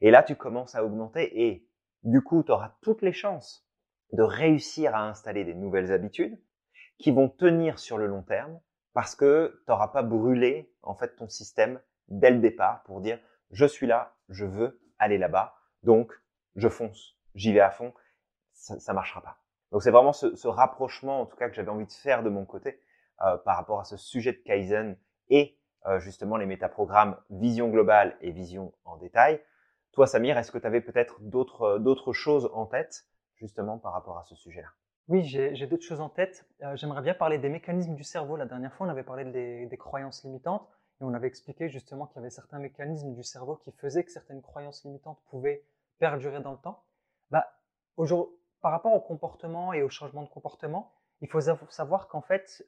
Et 0.00 0.10
là, 0.10 0.22
tu 0.22 0.36
commences 0.36 0.74
à 0.74 0.84
augmenter 0.84 1.48
et 1.48 1.68
du 2.02 2.22
coup, 2.22 2.42
tu 2.42 2.52
auras 2.52 2.76
toutes 2.82 3.02
les 3.02 3.12
chances 3.12 3.66
de 4.12 4.22
réussir 4.22 4.94
à 4.94 5.08
installer 5.08 5.44
des 5.44 5.54
nouvelles 5.54 5.92
habitudes 5.92 6.38
qui 6.98 7.10
vont 7.10 7.28
tenir 7.28 7.78
sur 7.78 7.98
le 7.98 8.06
long 8.06 8.22
terme 8.22 8.60
parce 8.92 9.14
que 9.14 9.60
tu 9.64 9.70
n'auras 9.70 9.88
pas 9.88 10.02
brûlé 10.02 10.72
en 10.82 10.94
fait 10.94 11.16
ton 11.16 11.28
système 11.28 11.80
dès 12.08 12.30
le 12.30 12.38
départ 12.38 12.82
pour 12.84 13.00
dire 13.00 13.18
je 13.50 13.66
suis 13.66 13.86
là, 13.86 14.14
je 14.28 14.44
veux 14.44 14.80
aller 14.98 15.18
là-bas, 15.18 15.54
donc 15.82 16.12
je 16.56 16.68
fonce, 16.68 17.16
j'y 17.34 17.52
vais 17.52 17.60
à 17.60 17.70
fond, 17.70 17.92
ça, 18.52 18.78
ça 18.78 18.92
marchera 18.92 19.22
pas. 19.22 19.38
Donc 19.72 19.82
c'est 19.82 19.90
vraiment 19.90 20.12
ce, 20.12 20.36
ce, 20.36 20.48
rapprochement, 20.48 21.20
en 21.20 21.26
tout 21.26 21.36
cas, 21.36 21.48
que 21.48 21.54
j'avais 21.54 21.70
envie 21.70 21.86
de 21.86 21.92
faire 21.92 22.22
de 22.22 22.30
mon 22.30 22.44
côté 22.44 22.80
euh, 23.22 23.36
par 23.38 23.56
rapport 23.56 23.80
à 23.80 23.84
ce 23.84 23.96
sujet 23.96 24.32
de 24.32 24.38
Kaizen 24.38 24.96
et 25.28 25.58
euh, 25.86 26.00
justement 26.00 26.36
les 26.36 26.46
métaprogrammes 26.46 27.16
vision 27.30 27.68
globale 27.68 28.16
et 28.20 28.30
vision 28.30 28.72
en 28.84 28.96
détail. 28.96 29.40
Toi, 29.92 30.06
Samir, 30.06 30.38
est-ce 30.38 30.50
que 30.50 30.58
tu 30.58 30.66
avais 30.66 30.80
peut-être 30.80 31.20
d'autres 31.20 31.62
euh, 31.62 31.78
d'autres 31.78 32.12
choses 32.12 32.50
en 32.54 32.66
tête 32.66 33.04
justement 33.36 33.78
par 33.78 33.92
rapport 33.92 34.18
à 34.18 34.24
ce 34.24 34.34
sujet-là? 34.34 34.68
Oui, 35.08 35.22
j'ai 35.24 35.66
d'autres 35.66 35.84
choses 35.84 36.00
en 36.00 36.08
tête. 36.08 36.46
Euh, 36.62 36.74
J'aimerais 36.76 37.02
bien 37.02 37.12
parler 37.12 37.36
des 37.38 37.50
mécanismes 37.50 37.94
du 37.94 38.04
cerveau. 38.04 38.36
La 38.36 38.46
dernière 38.46 38.72
fois, 38.72 38.86
on 38.86 38.90
avait 38.90 39.02
parlé 39.02 39.24
des, 39.26 39.76
croyances 39.76 40.24
limitantes 40.24 40.66
et 41.00 41.04
on 41.04 41.12
avait 41.12 41.26
expliqué 41.26 41.68
justement 41.68 42.06
qu'il 42.06 42.16
y 42.16 42.18
avait 42.20 42.30
certains 42.30 42.58
mécanismes 42.58 43.12
du 43.12 43.22
cerveau 43.22 43.56
qui 43.56 43.70
faisaient 43.72 44.04
que 44.04 44.10
certaines 44.10 44.40
croyances 44.40 44.82
limitantes 44.84 45.18
pouvaient 45.28 45.62
perdurer 45.98 46.40
dans 46.40 46.52
le 46.52 46.58
temps. 46.58 46.82
Bah, 47.30 47.46
aujourd'hui 47.98 48.34
par 48.62 48.72
rapport 48.72 48.94
au 48.94 49.00
comportement 49.00 49.74
et 49.74 49.82
au 49.82 49.90
changement 49.90 50.22
de 50.22 50.28
comportement, 50.30 50.90
il 51.20 51.28
faut 51.28 51.40
savoir 51.42 52.08
qu'en 52.08 52.22
fait, 52.22 52.66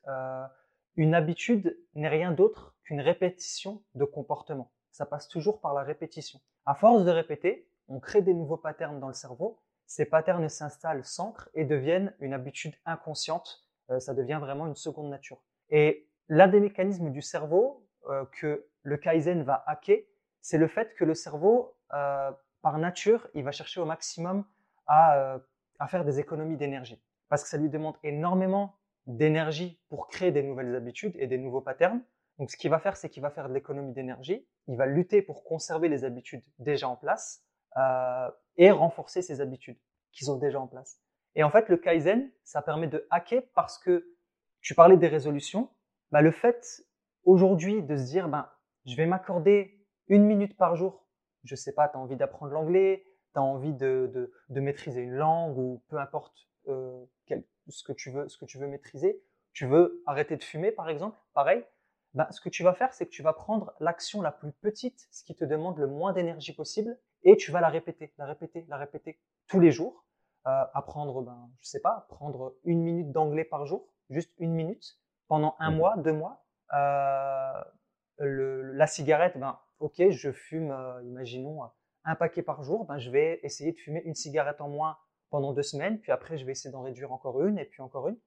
une 0.97 1.15
habitude 1.15 1.79
n'est 1.95 2.09
rien 2.09 2.33
d'autre 2.33 2.75
qu'une 2.85 3.01
répétition 3.01 3.83
de 3.95 4.05
comportement. 4.05 4.73
Ça 4.91 5.07
passe 5.07 5.29
toujours 5.29 5.61
par 5.61 5.75
la 5.75 5.83
répétition. 5.83 6.41
À 6.65 6.75
force 6.75 7.05
de 7.05 7.11
répéter, 7.11 7.69
on 7.89 8.01
crée 8.01 8.23
des 8.23 8.35
nouveaux 8.35 8.57
patterns 8.57 8.99
dans 8.99 9.09
le 9.09 9.15
cerveau. 9.15 9.59
Ces 9.87 10.07
patterns 10.07 10.49
s'installent, 10.49 11.05
s'ancrent 11.05 11.49
et 11.55 11.65
deviennent 11.65 12.15
une 12.19 12.33
habitude 12.33 12.75
inconsciente. 12.85 13.67
Euh, 13.91 14.01
ça 14.01 14.15
devient 14.15 14.39
vraiment 14.41 14.67
une 14.67 14.75
seconde 14.75 15.11
nature. 15.11 15.43
Et 15.71 16.09
l'un 16.29 16.49
des 16.49 16.61
mécanismes 16.61 17.11
du 17.11 17.23
cerveau 17.23 17.87
euh, 18.09 18.25
que 18.33 18.67
le 18.83 18.97
Kaizen 18.97 19.43
va 19.43 19.63
hacker, 19.67 20.01
c'est 20.41 20.59
le 20.59 20.67
fait 20.67 20.95
que 20.95 21.05
le 21.05 21.15
cerveau, 21.15 21.77
euh, 21.93 22.33
par 22.63 22.79
nature, 22.79 23.29
il 23.35 23.45
va 23.45 23.53
chercher 23.53 23.81
au 23.81 23.85
maximum 23.85 24.45
à 24.87 25.39
à 25.79 25.89
faire 25.89 26.05
des 26.05 26.19
économies 26.19 26.57
d'énergie. 26.57 27.01
Parce 27.29 27.43
que 27.43 27.49
ça 27.49 27.59
lui 27.59 27.69
demande 27.69 27.97
énormément 28.03 28.77
d'énergie 29.07 29.81
pour 29.89 30.09
créer 30.09 30.33
des 30.33 30.43
nouvelles 30.43 30.75
habitudes 30.75 31.15
et 31.19 31.27
des 31.27 31.39
nouveaux 31.39 31.61
patterns. 31.61 32.03
Donc 32.39 32.51
ce 32.51 32.57
qu'il 32.57 32.71
va 32.71 32.79
faire, 32.79 32.97
c'est 32.97 33.09
qu'il 33.09 33.23
va 33.23 33.31
faire 33.31 33.49
de 33.49 33.55
l'économie 33.55 33.93
d'énergie, 33.93 34.47
il 34.69 34.77
va 34.77 34.87
lutter 34.87 35.23
pour 35.23 35.45
conserver 35.45 35.89
les 35.89 36.05
habitudes 36.05 36.45
déjà 36.59 36.89
en 36.89 36.97
place 36.97 37.45
euh, 37.77 38.31
et 38.57 38.71
renforcer 38.71 39.23
ces 39.23 39.41
habitudes 39.41 39.79
qu'ils 40.13 40.31
ont 40.31 40.37
déjà 40.37 40.61
en 40.61 40.67
place. 40.67 41.01
Et 41.35 41.45
en 41.45 41.51
fait, 41.51 41.69
le 41.69 41.77
Kaizen, 41.77 42.31
ça 42.45 42.63
permet 42.63 42.89
de 42.89 43.07
hacker 43.11 43.43
parce 43.55 43.79
que 43.79 44.17
tu 44.61 44.75
parlais 44.75 44.97
des 44.97 45.09
résolutions. 45.09 45.71
Bah, 46.11 46.23
le 46.23 46.31
fait 46.31 46.83
aujourd'hui 47.25 47.83
de 47.83 47.97
se 47.97 48.05
dire, 48.05 48.29
ben, 48.29 48.49
je 48.87 48.97
vais 48.97 49.07
m'accorder 49.07 49.87
une 50.09 50.25
minute 50.25 50.57
par 50.57 50.77
jour. 50.77 51.07
Je 51.45 51.55
sais 51.55 51.73
pas, 51.73 51.89
tu 51.89 51.97
as 51.97 52.01
envie 52.01 52.17
d'apprendre 52.17 52.53
l'anglais, 52.53 53.05
tu 53.35 53.39
as 53.39 53.43
envie 53.43 53.75
de, 53.75 54.11
de, 54.13 54.33
de, 54.49 54.61
maîtriser 54.61 55.03
une 55.03 55.15
langue 55.15 55.59
ou 55.59 55.83
peu 55.89 55.99
importe 55.99 56.49
euh, 56.69 57.05
quel, 57.27 57.45
ce, 57.69 57.85
que 57.85 57.93
tu 57.93 58.11
veux, 58.11 58.29
ce 58.29 58.39
que 58.39 58.45
tu 58.45 58.59
veux 58.59 58.67
maîtriser, 58.67 59.23
Tu 59.53 59.67
veux 59.67 60.03
arrêter 60.07 60.37
de 60.37 60.45
fumer, 60.45 60.71
par 60.71 60.89
exemple, 60.89 61.19
pareil. 61.33 61.65
Ben, 62.15 62.27
ce 62.31 62.41
que 62.41 62.49
tu 62.49 62.63
vas 62.63 62.75
faire, 62.75 62.93
c'est 62.95 63.07
que 63.07 63.11
tu 63.11 63.23
vas 63.23 63.33
prendre 63.33 63.75
l'action 63.81 64.23
la 64.23 64.33
plus 64.33 64.53
petite, 64.53 65.07
ce 65.11 65.25
qui 65.25 65.35
te 65.35 65.45
demande 65.45 65.79
le 65.79 65.87
moins 65.87 66.13
d'énergie 66.13 66.55
possible, 66.55 66.99
et 67.23 67.37
tu 67.37 67.51
vas 67.51 67.61
la 67.61 67.69
répéter, 67.69 68.15
la 68.19 68.27
répéter, 68.27 68.65
la 68.69 68.77
répéter 68.77 69.21
tous 69.47 69.61
les 69.61 69.71
jours. 69.71 70.05
Euh, 70.47 70.65
apprendre, 70.75 71.23
ben, 71.23 71.51
je 71.61 71.69
sais 71.69 71.81
pas, 71.81 72.07
prendre 72.09 72.57
une 72.65 72.81
minute 72.83 73.11
d'anglais 73.11 73.45
par 73.45 73.67
jour, 73.67 73.89
juste 74.11 74.33
une 74.39 74.53
minute, 74.53 74.99
pendant 75.27 75.57
un 75.59 75.73
mmh. 75.73 75.77
mois, 75.77 75.97
deux 75.97 76.13
mois. 76.13 76.45
Euh, 76.73 77.65
le, 78.19 78.73
la 78.73 78.87
cigarette, 78.87 79.37
ben, 79.39 79.59
ok, 79.81 80.11
je 80.11 80.31
fume, 80.31 80.71
euh, 80.71 81.03
imaginons, 81.03 81.63
un 82.05 82.15
paquet 82.15 82.43
par 82.43 82.63
jour, 82.63 82.85
ben, 82.87 82.99
je 82.99 83.11
vais 83.11 83.41
essayer 83.43 83.73
de 83.73 83.79
fumer 83.79 84.03
une 84.05 84.15
cigarette 84.15 84.61
en 84.61 84.69
moins 84.69 84.97
pendant 85.31 85.53
deux 85.53 85.63
semaines, 85.63 86.01
puis 86.01 86.13
après, 86.13 86.39
je 86.39 86.45
vais 86.45 86.53
essayer 86.53 86.71
d'en 86.71 86.83
réduire 86.83 87.13
encore 87.13 87.43
une, 87.43 87.59
et 87.59 87.65
puis 87.65 87.83
encore 87.83 88.09
une. 88.09 88.19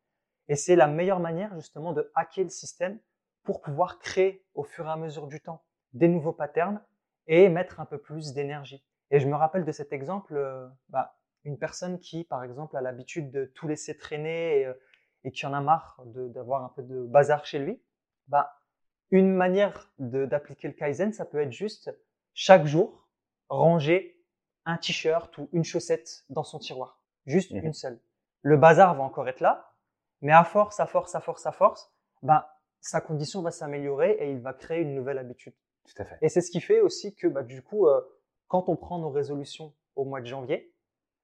Et 0.47 0.55
c'est 0.55 0.75
la 0.75 0.87
meilleure 0.87 1.19
manière, 1.19 1.53
justement, 1.55 1.93
de 1.93 2.11
hacker 2.15 2.43
le 2.43 2.49
système 2.49 2.99
pour 3.43 3.61
pouvoir 3.61 3.99
créer, 3.99 4.45
au 4.53 4.63
fur 4.63 4.85
et 4.85 4.89
à 4.89 4.95
mesure 4.95 5.27
du 5.27 5.41
temps, 5.41 5.63
des 5.93 6.07
nouveaux 6.07 6.33
patterns 6.33 6.81
et 7.27 7.49
mettre 7.49 7.79
un 7.79 7.85
peu 7.85 7.97
plus 7.97 8.33
d'énergie. 8.33 8.83
Et 9.11 9.19
je 9.19 9.27
me 9.27 9.35
rappelle 9.35 9.65
de 9.65 9.71
cet 9.71 9.93
exemple, 9.93 10.35
euh, 10.35 10.67
bah, 10.89 11.19
une 11.43 11.57
personne 11.57 11.99
qui, 11.99 12.23
par 12.23 12.43
exemple, 12.43 12.75
a 12.75 12.81
l'habitude 12.81 13.31
de 13.31 13.45
tout 13.45 13.67
laisser 13.67 13.97
traîner 13.97 14.59
et, 14.59 14.65
euh, 14.65 14.73
qui 15.31 15.45
en 15.45 15.53
a 15.53 15.61
marre 15.61 16.01
d'avoir 16.05 16.63
un 16.63 16.69
peu 16.69 16.83
de 16.83 17.05
bazar 17.05 17.45
chez 17.45 17.59
lui, 17.59 17.81
bah, 18.27 18.59
une 19.11 19.33
manière 19.33 19.91
d'appliquer 19.97 20.67
le 20.67 20.73
Kaizen, 20.73 21.13
ça 21.13 21.25
peut 21.25 21.39
être 21.39 21.51
juste 21.51 21.91
chaque 22.33 22.65
jour 22.65 23.09
ranger 23.49 24.18
un 24.69 24.77
t-shirt 24.77 25.37
ou 25.37 25.49
une 25.51 25.63
chaussette 25.63 26.23
dans 26.29 26.43
son 26.43 26.59
tiroir. 26.59 27.01
Juste 27.25 27.51
mmh 27.51 27.65
une 27.65 27.73
seule. 27.73 27.99
Le 28.41 28.57
bazar 28.57 28.95
va 28.95 29.03
encore 29.03 29.27
être 29.27 29.41
là, 29.41 29.73
mais 30.21 30.31
à 30.31 30.43
force, 30.43 30.79
à 30.79 30.85
force, 30.85 31.15
à 31.15 31.19
force, 31.19 31.45
à 31.45 31.51
force, 31.51 31.91
bah, 32.23 32.59
sa 32.79 33.01
condition 33.01 33.41
va 33.41 33.51
s'améliorer 33.51 34.11
et 34.19 34.31
il 34.31 34.39
va 34.39 34.53
créer 34.53 34.81
une 34.81 34.95
nouvelle 34.95 35.17
habitude. 35.17 35.53
Tout 35.85 36.01
à 36.01 36.05
fait. 36.05 36.17
Et 36.21 36.29
c'est 36.29 36.41
ce 36.41 36.51
qui 36.51 36.61
fait 36.61 36.81
aussi 36.81 37.15
que, 37.15 37.27
bah, 37.27 37.43
du 37.43 37.61
coup, 37.61 37.87
euh, 37.87 38.01
quand 38.47 38.69
on 38.69 38.75
prend 38.75 38.99
nos 38.99 39.09
résolutions 39.09 39.73
au 39.95 40.05
mois 40.05 40.21
de 40.21 40.27
janvier, 40.27 40.73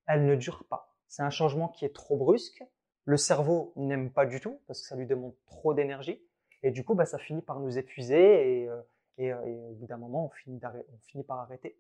elles 0.08 0.25
ne 0.25 0.36
durent 0.36 0.66
pas. 0.66 0.96
C'est 1.08 1.24
un 1.24 1.30
changement 1.30 1.70
qui 1.70 1.86
est 1.86 1.94
trop 1.94 2.18
brusque. 2.18 2.64
Le 3.06 3.18
cerveau 3.18 3.74
n'aime 3.75 4.12
pas 4.12 4.25
du 4.25 4.40
tout 4.40 4.60
parce 4.68 4.82
que 4.82 4.88
ça 4.88 4.96
lui 4.96 5.06
demande 5.06 5.34
trop 5.46 5.74
d'énergie. 5.74 6.22
Et 6.64 6.72
du 6.72 6.84
coup, 6.84 6.96
bah, 6.96 7.06
ça 7.06 7.20
finit 7.20 7.42
par 7.42 7.60
nous 7.60 7.78
épuiser 7.78 8.64
et, 8.64 8.70
euh, 8.70 8.82
et, 9.18 9.32
euh, 9.32 9.46
et 9.46 9.60
au 9.70 9.74
bout 9.74 9.86
d'un 9.88 9.98
moment, 9.98 10.25
on 10.25 10.30
finit, 10.30 10.60
on 10.64 10.98
finit 11.08 11.24
par 11.24 11.40
arrêter. 11.40 11.78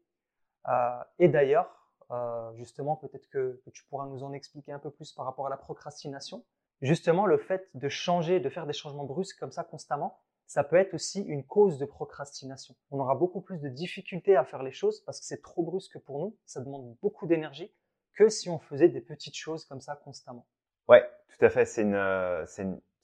Euh, 0.69 1.03
et 1.19 1.27
d'ailleurs, 1.27 1.69
euh, 2.11 2.53
justement, 2.55 2.95
peut-être 2.95 3.29
que, 3.29 3.61
tu 3.73 3.83
pourras 3.85 4.07
nous 4.07 4.23
en 4.23 4.33
expliquer 4.33 4.71
un 4.71 4.79
peu 4.79 4.91
plus 4.91 5.11
par 5.11 5.25
rapport 5.25 5.47
à 5.47 5.49
la 5.49 5.57
procrastination. 5.57 6.43
Justement, 6.81 7.25
le 7.25 7.37
fait 7.37 7.69
de 7.73 7.89
changer, 7.89 8.39
de 8.39 8.49
faire 8.49 8.67
des 8.67 8.73
changements 8.73 9.05
brusques 9.05 9.39
comme 9.39 9.51
ça 9.51 9.63
constamment, 9.63 10.19
ça 10.45 10.63
peut 10.63 10.75
être 10.75 10.93
aussi 10.93 11.23
une 11.23 11.43
cause 11.43 11.79
de 11.79 11.85
procrastination. 11.85 12.75
On 12.91 12.99
aura 12.99 13.15
beaucoup 13.15 13.41
plus 13.41 13.59
de 13.59 13.69
difficultés 13.69 14.35
à 14.35 14.43
faire 14.43 14.61
les 14.61 14.71
choses 14.71 15.01
parce 15.01 15.19
que 15.19 15.25
c'est 15.25 15.41
trop 15.41 15.63
brusque 15.63 15.97
pour 15.99 16.19
nous, 16.19 16.37
ça 16.45 16.61
demande 16.61 16.95
beaucoup 17.01 17.25
d'énergie 17.25 17.73
que 18.13 18.29
si 18.29 18.49
on 18.49 18.59
faisait 18.59 18.89
des 18.89 19.01
petites 19.01 19.35
choses 19.35 19.65
comme 19.65 19.81
ça 19.81 19.95
constamment. 19.95 20.45
Ouais, 20.87 21.03
tout 21.29 21.43
à 21.43 21.49
fait. 21.49 21.65
C'est 21.65 21.81
une, 21.81 21.95
euh, 21.95 22.45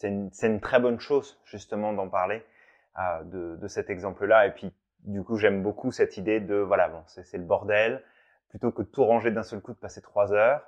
une, 0.04 0.30
une, 0.44 0.62
très 0.62 0.80
bonne 0.80 1.00
chose 1.00 1.42
justement 1.46 1.94
d'en 1.94 2.10
parler 2.10 2.44
de, 3.26 3.56
de, 3.56 3.68
cet 3.68 3.90
exemple-là. 3.90 4.48
Et 4.48 4.52
puis, 4.52 4.72
du 5.04 5.24
coup, 5.24 5.38
j'aime 5.38 5.64
beaucoup 5.64 5.92
cette 5.92 6.18
idée 6.18 6.40
de 6.40 6.56
voilà, 6.56 6.90
bon, 6.90 7.04
c'est 7.08 7.38
le 7.38 7.44
bordel. 7.44 8.04
Plutôt 8.50 8.72
que 8.72 8.82
de 8.82 8.88
tout 8.88 9.06
ranger 9.06 9.32
d'un 9.32 9.44
seul 9.44 9.62
coup, 9.62 9.72
de 9.72 9.78
passer 9.78 10.02
trois 10.02 10.34
heures, 10.34 10.62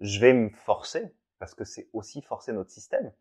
je 0.00 0.20
vais 0.20 0.32
me 0.32 0.48
forcer 0.50 1.14
parce 1.38 1.54
que 1.54 1.64
c'est 1.64 1.88
aussi 1.92 2.22
forcer 2.22 2.52
notre 2.52 2.70
système, 2.70 3.12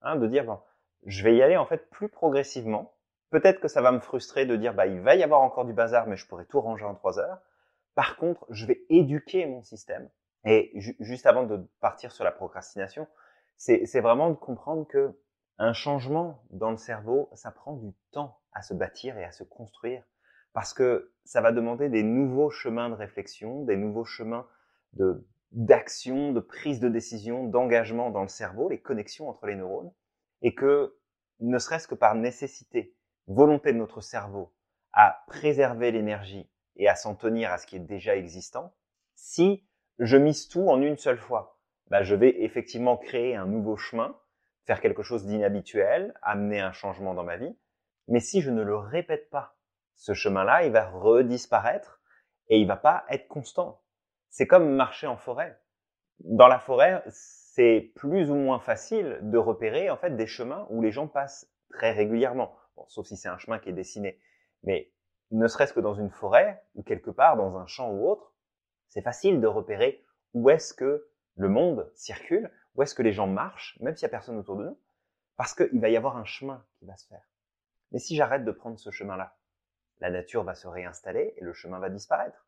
hein, 0.00 0.16
de 0.16 0.26
dire 0.26 0.44
bon, 0.44 0.58
je 1.04 1.22
vais 1.22 1.36
y 1.36 1.42
aller 1.42 1.56
en 1.56 1.66
fait 1.66 1.90
plus 1.90 2.08
progressivement. 2.08 2.94
Peut-être 3.30 3.60
que 3.60 3.68
ça 3.68 3.82
va 3.82 3.92
me 3.92 4.00
frustrer 4.00 4.46
de 4.46 4.56
dire 4.56 4.72
bah 4.72 4.86
il 4.86 5.00
va 5.00 5.14
y 5.16 5.22
avoir 5.22 5.42
encore 5.42 5.66
du 5.66 5.74
bazar, 5.74 6.06
mais 6.06 6.16
je 6.16 6.26
pourrais 6.26 6.46
tout 6.46 6.60
ranger 6.60 6.84
en 6.84 6.94
trois 6.94 7.18
heures. 7.18 7.38
Par 7.94 8.16
contre, 8.16 8.46
je 8.48 8.64
vais 8.64 8.84
éduquer 8.88 9.44
mon 9.46 9.62
système. 9.62 10.08
Et 10.44 10.72
juste 11.00 11.26
avant 11.26 11.42
de 11.42 11.68
partir 11.80 12.12
sur 12.12 12.24
la 12.24 12.30
procrastination, 12.30 13.06
c'est 13.56 14.00
vraiment 14.00 14.30
de 14.30 14.36
comprendre 14.36 14.86
que 14.86 15.12
un 15.58 15.72
changement 15.72 16.44
dans 16.50 16.70
le 16.70 16.76
cerveau, 16.76 17.30
ça 17.34 17.50
prend 17.50 17.74
du 17.74 17.92
temps 18.12 18.40
à 18.52 18.62
se 18.62 18.74
bâtir 18.74 19.18
et 19.18 19.24
à 19.24 19.32
se 19.32 19.44
construire 19.44 20.02
parce 20.52 20.72
que 20.72 21.12
ça 21.24 21.40
va 21.40 21.52
demander 21.52 21.88
des 21.88 22.02
nouveaux 22.02 22.50
chemins 22.50 22.88
de 22.88 22.94
réflexion, 22.94 23.64
des 23.64 23.76
nouveaux 23.76 24.04
chemins 24.04 24.46
de 24.94 25.26
d'action, 25.52 26.32
de 26.32 26.40
prise 26.40 26.78
de 26.78 26.88
décision, 26.88 27.46
d'engagement 27.46 28.10
dans 28.10 28.22
le 28.22 28.28
cerveau, 28.28 28.68
les 28.68 28.80
connexions 28.80 29.30
entre 29.30 29.46
les 29.46 29.56
neurones, 29.56 29.92
et 30.42 30.54
que 30.54 30.98
ne 31.40 31.58
serait-ce 31.58 31.88
que 31.88 31.94
par 31.94 32.14
nécessité, 32.14 32.94
volonté 33.26 33.72
de 33.72 33.78
notre 33.78 34.02
cerveau 34.02 34.52
à 34.92 35.24
préserver 35.26 35.90
l'énergie 35.90 36.50
et 36.76 36.88
à 36.88 36.96
s'en 36.96 37.14
tenir 37.14 37.50
à 37.50 37.58
ce 37.58 37.66
qui 37.66 37.76
est 37.76 37.80
déjà 37.80 38.16
existant, 38.16 38.74
si 39.14 39.66
je 39.98 40.16
mise 40.16 40.48
tout 40.48 40.68
en 40.68 40.82
une 40.82 40.98
seule 40.98 41.18
fois, 41.18 41.58
bah, 41.88 42.02
je 42.02 42.14
vais 42.14 42.42
effectivement 42.42 42.96
créer 42.96 43.34
un 43.34 43.46
nouveau 43.46 43.76
chemin, 43.76 44.16
faire 44.68 44.82
quelque 44.82 45.02
chose 45.02 45.24
d'inhabituel, 45.24 46.12
amener 46.20 46.60
un 46.60 46.72
changement 46.72 47.14
dans 47.14 47.24
ma 47.24 47.38
vie. 47.38 47.56
Mais 48.06 48.20
si 48.20 48.42
je 48.42 48.50
ne 48.50 48.62
le 48.62 48.76
répète 48.76 49.30
pas, 49.30 49.56
ce 49.96 50.12
chemin-là, 50.12 50.64
il 50.64 50.72
va 50.72 50.90
redisparaître 50.90 52.02
et 52.48 52.58
il 52.58 52.68
va 52.68 52.76
pas 52.76 53.06
être 53.08 53.28
constant. 53.28 53.80
C'est 54.28 54.46
comme 54.46 54.76
marcher 54.76 55.06
en 55.06 55.16
forêt. 55.16 55.58
Dans 56.18 56.48
la 56.48 56.58
forêt, 56.58 57.02
c'est 57.06 57.92
plus 57.96 58.30
ou 58.30 58.34
moins 58.34 58.60
facile 58.60 59.18
de 59.22 59.38
repérer 59.38 59.88
en 59.88 59.96
fait 59.96 60.14
des 60.16 60.26
chemins 60.26 60.66
où 60.68 60.82
les 60.82 60.92
gens 60.92 61.08
passent 61.08 61.50
très 61.70 61.92
régulièrement. 61.92 62.54
Bon, 62.76 62.84
sauf 62.88 63.06
si 63.06 63.16
c'est 63.16 63.30
un 63.30 63.38
chemin 63.38 63.58
qui 63.58 63.70
est 63.70 63.72
dessiné. 63.72 64.20
Mais 64.64 64.92
ne 65.30 65.48
serait-ce 65.48 65.72
que 65.72 65.80
dans 65.80 65.94
une 65.94 66.10
forêt 66.10 66.62
ou 66.74 66.82
quelque 66.82 67.10
part 67.10 67.38
dans 67.38 67.56
un 67.56 67.66
champ 67.66 67.90
ou 67.90 68.06
autre, 68.06 68.34
c'est 68.88 69.00
facile 69.00 69.40
de 69.40 69.46
repérer 69.46 70.04
où 70.34 70.50
est-ce 70.50 70.74
que 70.74 71.08
le 71.36 71.48
monde 71.48 71.90
circule, 71.94 72.50
où 72.78 72.82
est-ce 72.82 72.94
que 72.94 73.02
les 73.02 73.12
gens 73.12 73.26
marchent, 73.26 73.76
même 73.80 73.96
s'il 73.96 74.06
n'y 74.06 74.10
a 74.10 74.16
personne 74.16 74.38
autour 74.38 74.56
de 74.56 74.64
nous, 74.64 74.78
parce 75.36 75.52
qu'il 75.52 75.80
va 75.80 75.88
y 75.88 75.96
avoir 75.96 76.16
un 76.16 76.24
chemin 76.24 76.64
qui 76.78 76.86
va 76.86 76.96
se 76.96 77.08
faire. 77.08 77.28
Mais 77.90 77.98
si 77.98 78.14
j'arrête 78.14 78.44
de 78.44 78.52
prendre 78.52 78.78
ce 78.78 78.92
chemin-là, 78.92 79.36
la 79.98 80.10
nature 80.10 80.44
va 80.44 80.54
se 80.54 80.68
réinstaller 80.68 81.34
et 81.36 81.44
le 81.44 81.52
chemin 81.52 81.80
va 81.80 81.90
disparaître. 81.90 82.46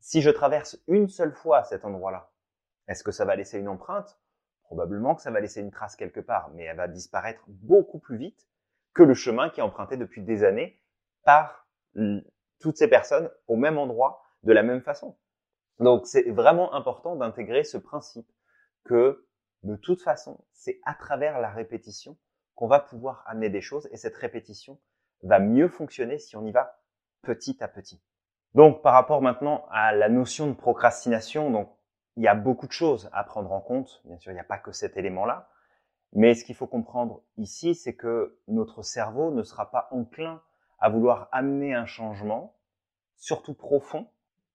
Si 0.00 0.22
je 0.22 0.30
traverse 0.30 0.82
une 0.88 1.08
seule 1.08 1.34
fois 1.34 1.62
cet 1.64 1.84
endroit-là, 1.84 2.32
est-ce 2.88 3.04
que 3.04 3.12
ça 3.12 3.26
va 3.26 3.36
laisser 3.36 3.58
une 3.58 3.68
empreinte? 3.68 4.18
Probablement 4.62 5.14
que 5.14 5.20
ça 5.20 5.30
va 5.30 5.40
laisser 5.40 5.60
une 5.60 5.70
trace 5.70 5.94
quelque 5.94 6.20
part, 6.20 6.48
mais 6.54 6.64
elle 6.64 6.78
va 6.78 6.88
disparaître 6.88 7.44
beaucoup 7.48 7.98
plus 7.98 8.16
vite 8.16 8.48
que 8.94 9.02
le 9.02 9.12
chemin 9.12 9.50
qui 9.50 9.60
est 9.60 9.62
emprunté 9.62 9.98
depuis 9.98 10.22
des 10.22 10.42
années 10.42 10.80
par 11.22 11.68
toutes 12.60 12.78
ces 12.78 12.88
personnes 12.88 13.30
au 13.46 13.56
même 13.56 13.76
endroit 13.76 14.22
de 14.42 14.54
la 14.54 14.62
même 14.62 14.80
façon. 14.80 15.18
Donc 15.80 16.06
c'est 16.06 16.30
vraiment 16.30 16.72
important 16.72 17.14
d'intégrer 17.14 17.62
ce 17.62 17.76
principe 17.76 18.30
que 18.84 19.25
de 19.66 19.76
toute 19.76 20.00
façon, 20.00 20.38
c'est 20.52 20.80
à 20.84 20.94
travers 20.94 21.40
la 21.40 21.50
répétition 21.50 22.16
qu'on 22.54 22.68
va 22.68 22.80
pouvoir 22.80 23.24
amener 23.26 23.50
des 23.50 23.60
choses 23.60 23.88
et 23.90 23.96
cette 23.96 24.16
répétition 24.16 24.78
va 25.22 25.40
mieux 25.40 25.68
fonctionner 25.68 26.18
si 26.18 26.36
on 26.36 26.46
y 26.46 26.52
va 26.52 26.78
petit 27.22 27.62
à 27.62 27.68
petit. 27.68 28.00
Donc 28.54 28.80
par 28.80 28.94
rapport 28.94 29.20
maintenant 29.20 29.66
à 29.70 29.92
la 29.92 30.08
notion 30.08 30.46
de 30.46 30.54
procrastination, 30.54 31.50
donc 31.50 31.68
il 32.16 32.22
y 32.22 32.28
a 32.28 32.34
beaucoup 32.34 32.66
de 32.66 32.72
choses 32.72 33.10
à 33.12 33.24
prendre 33.24 33.52
en 33.52 33.60
compte. 33.60 34.00
Bien 34.04 34.16
sûr, 34.18 34.30
il 34.30 34.36
n'y 34.36 34.40
a 34.40 34.44
pas 34.44 34.58
que 34.58 34.72
cet 34.72 34.96
élément-là. 34.96 35.50
Mais 36.12 36.34
ce 36.34 36.44
qu'il 36.44 36.54
faut 36.54 36.68
comprendre 36.68 37.22
ici, 37.36 37.74
c'est 37.74 37.94
que 37.94 38.38
notre 38.46 38.82
cerveau 38.82 39.32
ne 39.32 39.42
sera 39.42 39.70
pas 39.70 39.88
enclin 39.90 40.40
à 40.78 40.88
vouloir 40.88 41.28
amener 41.32 41.74
un 41.74 41.86
changement, 41.86 42.54
surtout 43.16 43.54
profond, 43.54 44.08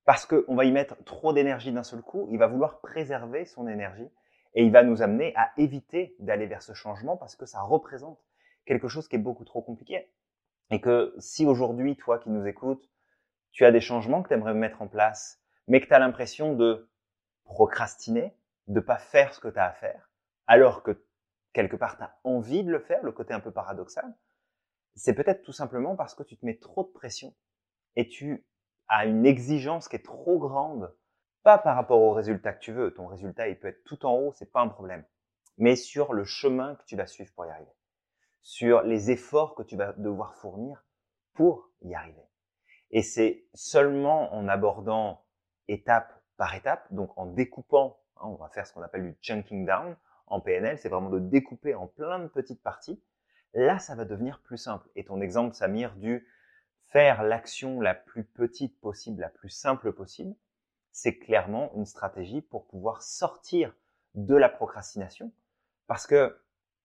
parce 0.05 0.25
qu'on 0.25 0.55
va 0.55 0.65
y 0.65 0.71
mettre 0.71 0.95
trop 1.03 1.33
d'énergie 1.33 1.71
d'un 1.71 1.83
seul 1.83 2.01
coup, 2.01 2.27
il 2.31 2.39
va 2.39 2.47
vouloir 2.47 2.79
préserver 2.79 3.45
son 3.45 3.67
énergie 3.67 4.09
et 4.53 4.63
il 4.63 4.71
va 4.71 4.83
nous 4.83 5.01
amener 5.01 5.33
à 5.35 5.51
éviter 5.57 6.15
d'aller 6.19 6.45
vers 6.45 6.61
ce 6.61 6.73
changement 6.73 7.17
parce 7.17 7.35
que 7.35 7.45
ça 7.45 7.61
représente 7.61 8.19
quelque 8.65 8.87
chose 8.87 9.07
qui 9.07 9.15
est 9.15 9.19
beaucoup 9.19 9.45
trop 9.45 9.61
compliqué. 9.61 10.11
Et 10.69 10.81
que 10.81 11.13
si 11.19 11.45
aujourd'hui, 11.45 11.95
toi 11.97 12.19
qui 12.19 12.29
nous 12.29 12.45
écoutes, 12.45 12.89
tu 13.51 13.65
as 13.65 13.71
des 13.71 13.81
changements 13.81 14.23
que 14.23 14.29
tu 14.29 14.33
aimerais 14.33 14.53
mettre 14.53 14.81
en 14.81 14.87
place, 14.87 15.41
mais 15.67 15.81
que 15.81 15.87
tu 15.87 15.93
as 15.93 15.99
l'impression 15.99 16.55
de 16.55 16.89
procrastiner, 17.43 18.33
de 18.67 18.79
pas 18.79 18.97
faire 18.97 19.33
ce 19.33 19.39
que 19.39 19.49
tu 19.49 19.59
as 19.59 19.65
à 19.65 19.73
faire, 19.73 20.09
alors 20.47 20.83
que 20.83 21.05
quelque 21.53 21.75
part 21.75 21.97
tu 21.97 22.03
as 22.03 22.17
envie 22.23 22.63
de 22.63 22.71
le 22.71 22.79
faire, 22.79 23.03
le 23.03 23.11
côté 23.11 23.33
un 23.33 23.39
peu 23.39 23.51
paradoxal, 23.51 24.15
c'est 24.95 25.13
peut-être 25.13 25.43
tout 25.43 25.53
simplement 25.53 25.95
parce 25.95 26.15
que 26.15 26.23
tu 26.23 26.37
te 26.37 26.45
mets 26.45 26.57
trop 26.57 26.83
de 26.83 26.89
pression 26.89 27.33
et 27.95 28.07
tu 28.07 28.45
à 28.87 29.05
une 29.05 29.25
exigence 29.25 29.87
qui 29.87 29.95
est 29.95 30.05
trop 30.05 30.37
grande, 30.37 30.93
pas 31.43 31.57
par 31.57 31.75
rapport 31.75 32.01
au 32.01 32.13
résultat 32.13 32.53
que 32.53 32.59
tu 32.59 32.71
veux, 32.71 32.93
ton 32.93 33.07
résultat 33.07 33.47
il 33.47 33.59
peut 33.59 33.67
être 33.67 33.83
tout 33.83 34.05
en 34.05 34.13
haut, 34.13 34.33
c'est 34.33 34.51
pas 34.51 34.61
un 34.61 34.67
problème, 34.67 35.03
mais 35.57 35.75
sur 35.75 36.13
le 36.13 36.23
chemin 36.23 36.75
que 36.75 36.83
tu 36.85 36.95
vas 36.95 37.07
suivre 37.07 37.31
pour 37.33 37.45
y 37.45 37.49
arriver, 37.49 37.71
sur 38.41 38.81
les 38.83 39.11
efforts 39.11 39.55
que 39.55 39.63
tu 39.63 39.75
vas 39.75 39.93
devoir 39.93 40.35
fournir 40.35 40.83
pour 41.33 41.69
y 41.81 41.93
arriver. 41.95 42.27
Et 42.91 43.01
c'est 43.01 43.45
seulement 43.53 44.33
en 44.33 44.47
abordant 44.47 45.23
étape 45.67 46.21
par 46.37 46.55
étape, 46.55 46.91
donc 46.91 47.17
en 47.17 47.25
découpant, 47.25 47.99
hein, 48.17 48.25
on 48.25 48.35
va 48.35 48.49
faire 48.49 48.67
ce 48.67 48.73
qu'on 48.73 48.81
appelle 48.81 49.03
du 49.03 49.17
chunking 49.21 49.65
down, 49.65 49.95
en 50.27 50.39
PNL, 50.39 50.77
c'est 50.77 50.89
vraiment 50.89 51.09
de 51.09 51.19
découper 51.19 51.75
en 51.75 51.87
plein 51.87 52.19
de 52.19 52.27
petites 52.27 52.63
parties, 52.63 53.01
là, 53.53 53.79
ça 53.79 53.95
va 53.95 54.05
devenir 54.05 54.39
plus 54.41 54.57
simple. 54.57 54.87
Et 54.95 55.03
ton 55.03 55.21
exemple, 55.21 55.55
Samir, 55.55 55.95
du 55.95 56.25
faire 56.87 57.23
l'action 57.23 57.79
la 57.79 57.93
plus 57.93 58.23
petite 58.23 58.79
possible, 58.79 59.21
la 59.21 59.29
plus 59.29 59.49
simple 59.49 59.93
possible, 59.93 60.35
c'est 60.91 61.17
clairement 61.17 61.71
une 61.75 61.85
stratégie 61.85 62.41
pour 62.41 62.67
pouvoir 62.67 63.01
sortir 63.01 63.73
de 64.13 64.35
la 64.35 64.49
procrastination. 64.49 65.31
Parce 65.87 66.07
que 66.07 66.37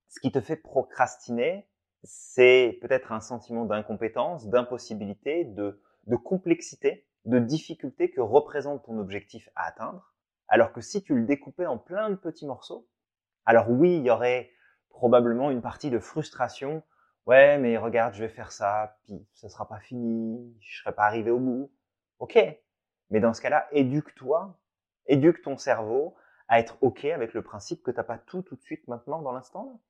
ce 0.08 0.20
qui 0.20 0.32
te 0.32 0.40
fait 0.40 0.56
procrastiner, 0.56 1.68
c'est 2.04 2.78
peut-être 2.80 3.12
un 3.12 3.20
sentiment 3.20 3.64
d'incompétence, 3.64 4.48
d'impossibilité, 4.48 5.44
de, 5.44 5.80
complexité, 6.24 7.06
de 7.24 7.38
difficulté 7.38 8.10
que 8.10 8.20
représente 8.20 8.84
ton 8.84 8.98
objectif 8.98 9.48
à 9.56 9.66
atteindre. 9.66 10.14
Alors 10.48 10.72
que 10.72 10.80
si 10.80 11.02
tu 11.02 11.14
le 11.14 11.26
découpais 11.26 11.66
en 11.66 11.78
plein 11.78 12.10
de 12.10 12.14
petits 12.14 12.46
morceaux, 12.46 12.88
alors 13.44 13.68
oui, 13.68 13.96
il 13.96 14.04
y 14.04 14.10
aurait 14.10 14.50
probablement 14.90 15.50
une 15.50 15.62
partie 15.62 15.90
de 15.90 15.98
frustration. 15.98 16.82
Ouais, 17.26 17.58
mais 17.58 17.76
regarde, 17.76 18.14
je 18.14 18.22
vais 18.22 18.28
faire 18.28 18.52
ça, 18.52 18.96
puis 19.04 19.26
ça 19.34 19.48
sera 19.48 19.68
pas 19.68 19.80
fini, 19.80 20.56
je 20.60 20.80
serai 20.80 20.94
pas 20.94 21.04
arrivé 21.06 21.32
au 21.32 21.40
bout. 21.40 21.72
Ok. 22.20 22.38
Mais 23.10 23.20
dans 23.20 23.32
ce 23.32 23.40
cas-là, 23.40 23.68
éduque-toi, 23.72 24.58
éduque 25.06 25.42
ton 25.42 25.56
cerveau 25.56 26.16
à 26.48 26.60
être 26.60 26.76
ok 26.80 27.04
avec 27.06 27.34
le 27.34 27.42
principe 27.42 27.82
que 27.82 27.90
t'as 27.90 28.04
pas 28.04 28.18
tout 28.18 28.42
tout 28.42 28.56
de 28.56 28.62
suite 28.62 28.86
maintenant 28.88 29.22
dans 29.22 29.32
l'instant, 29.32 29.80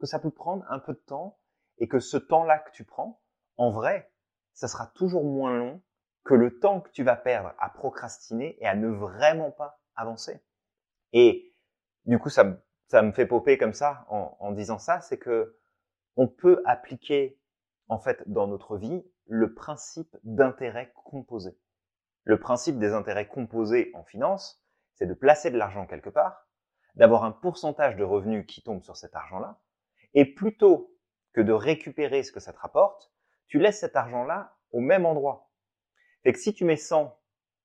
que 0.00 0.06
ça 0.06 0.18
peut 0.18 0.30
prendre 0.30 0.64
un 0.68 0.78
peu 0.78 0.92
de 0.92 0.98
temps 0.98 1.38
et 1.78 1.88
que 1.88 2.00
ce 2.00 2.16
temps-là 2.16 2.58
que 2.58 2.70
tu 2.72 2.84
prends, 2.84 3.20
en 3.56 3.70
vrai, 3.70 4.12
ça 4.54 4.68
sera 4.68 4.86
toujours 4.88 5.24
moins 5.24 5.56
long 5.56 5.82
que 6.24 6.34
le 6.34 6.58
temps 6.58 6.80
que 6.80 6.90
tu 6.90 7.02
vas 7.02 7.16
perdre 7.16 7.52
à 7.58 7.70
procrastiner 7.70 8.56
et 8.60 8.66
à 8.66 8.74
ne 8.74 8.88
vraiment 8.88 9.50
pas 9.50 9.80
avancer. 9.96 10.42
Et 11.12 11.54
du 12.04 12.18
coup, 12.18 12.30
ça, 12.30 12.60
ça 12.88 13.02
me 13.02 13.12
fait 13.12 13.26
popper 13.26 13.58
comme 13.58 13.72
ça 13.72 14.06
en, 14.08 14.36
en 14.38 14.52
disant 14.52 14.78
ça, 14.78 15.00
c'est 15.00 15.18
que 15.18 15.58
on 16.16 16.28
peut 16.28 16.62
appliquer 16.66 17.38
en 17.88 17.98
fait 17.98 18.22
dans 18.26 18.46
notre 18.46 18.76
vie 18.76 19.04
le 19.26 19.54
principe 19.54 20.16
d'intérêt 20.24 20.92
composé. 20.94 21.56
Le 22.24 22.38
principe 22.38 22.78
des 22.78 22.92
intérêts 22.92 23.26
composés 23.26 23.90
en 23.94 24.04
finance, 24.04 24.64
c'est 24.94 25.06
de 25.06 25.14
placer 25.14 25.50
de 25.50 25.58
l'argent 25.58 25.86
quelque 25.86 26.10
part, 26.10 26.48
d'avoir 26.94 27.24
un 27.24 27.32
pourcentage 27.32 27.96
de 27.96 28.04
revenus 28.04 28.46
qui 28.46 28.62
tombe 28.62 28.82
sur 28.82 28.96
cet 28.96 29.14
argent-là, 29.14 29.60
et 30.14 30.24
plutôt 30.24 30.94
que 31.32 31.40
de 31.40 31.52
récupérer 31.52 32.22
ce 32.22 32.32
que 32.32 32.40
ça 32.40 32.52
te 32.52 32.58
rapporte, 32.58 33.12
tu 33.46 33.58
laisses 33.58 33.80
cet 33.80 33.96
argent-là 33.96 34.56
au 34.70 34.80
même 34.80 35.06
endroit. 35.06 35.50
Fait 36.22 36.32
que 36.32 36.38
si 36.38 36.54
tu 36.54 36.64
mets 36.64 36.76
100, 36.76 37.18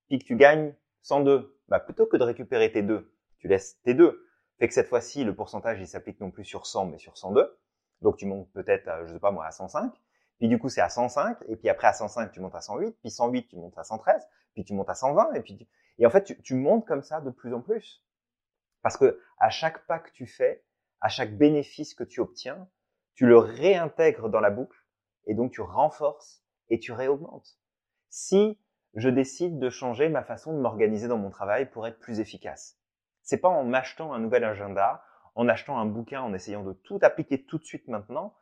puis 0.08 0.20
que 0.20 0.26
tu 0.26 0.36
gagnes 0.36 0.74
102, 1.04 1.60
bah 1.68 1.80
plutôt 1.80 2.08
que 2.08 2.18
de 2.18 2.24
récupérer 2.24 2.72
tes 2.72 2.82
deux, 2.82 3.14
tu 3.38 3.48
laisses 3.48 3.82
tes 3.82 3.94
deux. 3.94 4.26
Fait 4.60 4.68
que 4.68 4.74
cette 4.74 4.88
fois-ci, 4.88 5.24
le 5.24 5.36
pourcentage, 5.36 5.80
il 5.80 5.88
s'applique 5.88 6.20
non 6.20 6.32
plus 6.32 6.46
sur 6.46 6.66
100, 6.66 6.88
mais 6.88 6.98
sur 6.98 7.18
102. 7.18 7.60
Donc 8.02 8.18
tu 8.18 8.26
montes 8.26 8.52
peut-être, 8.54 8.90
je 9.06 9.14
sais 9.14 9.20
pas 9.20 9.32
moi, 9.32 9.46
à 9.46 9.52
105. 9.52 9.94
Puis 10.40 10.48
du 10.48 10.60
coup, 10.60 10.70
c'est 10.70 10.82
à 10.82 10.90
105. 10.90 11.38
Et 11.48 11.56
puis 11.56 11.70
après, 11.70 11.88
à 11.88 11.94
105, 11.94 12.32
tu 12.32 12.40
montes 12.40 12.56
à 12.56 12.62
108. 12.62 12.98
Puis 13.02 13.12
108, 13.12 13.48
tu 13.48 13.56
montes 13.58 13.78
à 13.78 13.84
113. 13.84 14.28
Puis 14.54 14.64
tu 14.64 14.74
montes 14.74 14.90
à 14.90 14.96
120. 14.96 15.34
Et 15.34 15.42
puis 15.42 15.68
et 16.00 16.06
en 16.06 16.10
fait, 16.10 16.24
tu, 16.24 16.42
tu 16.42 16.56
montes 16.56 16.86
comme 16.86 17.04
ça 17.04 17.22
de 17.22 17.30
plus 17.30 17.54
en 17.54 17.62
plus. 17.62 18.04
Parce 18.82 18.98
que 18.98 19.20
à 19.40 19.50
chaque 19.50 19.86
pas 19.88 20.00
que 20.00 20.12
tu 20.12 20.28
fais, 20.28 20.64
à 21.02 21.10
chaque 21.10 21.36
bénéfice 21.36 21.94
que 21.94 22.04
tu 22.04 22.20
obtiens, 22.20 22.68
tu 23.16 23.26
le 23.26 23.38
réintègres 23.38 24.30
dans 24.30 24.40
la 24.40 24.52
boucle. 24.52 24.78
Et 25.26 25.34
donc 25.34 25.52
tu 25.52 25.62
renforces 25.62 26.44
et 26.70 26.80
tu 26.80 26.92
réaugmentes. 26.92 27.58
Si 28.10 28.60
je 28.94 29.10
décide 29.10 29.60
de 29.60 29.70
changer 29.70 30.10
ma 30.10 30.24
façon 30.24 30.54
de 30.54 30.60
m'organiser 30.60 31.08
dans 31.08 31.18
mon 31.18 31.30
travail 31.30 31.70
pour 31.70 31.86
être 31.86 32.00
plus 32.00 32.20
efficace, 32.20 32.80
c'est 33.22 33.40
pas 33.40 33.50
en 33.50 33.66
m'achetant 33.66 34.14
un 34.14 34.20
nouvel 34.20 34.44
agenda, 34.44 35.04
en 35.36 35.50
achetant 35.50 35.78
un 35.78 35.86
bouquin, 35.86 36.22
en 36.22 36.34
essayant 36.34 36.64
de 36.64 36.74
tout 36.74 37.00
appliquer 37.02 37.44
tout 37.44 37.58
de 37.58 37.66
suite 37.66 37.88
maintenant, 37.88 38.34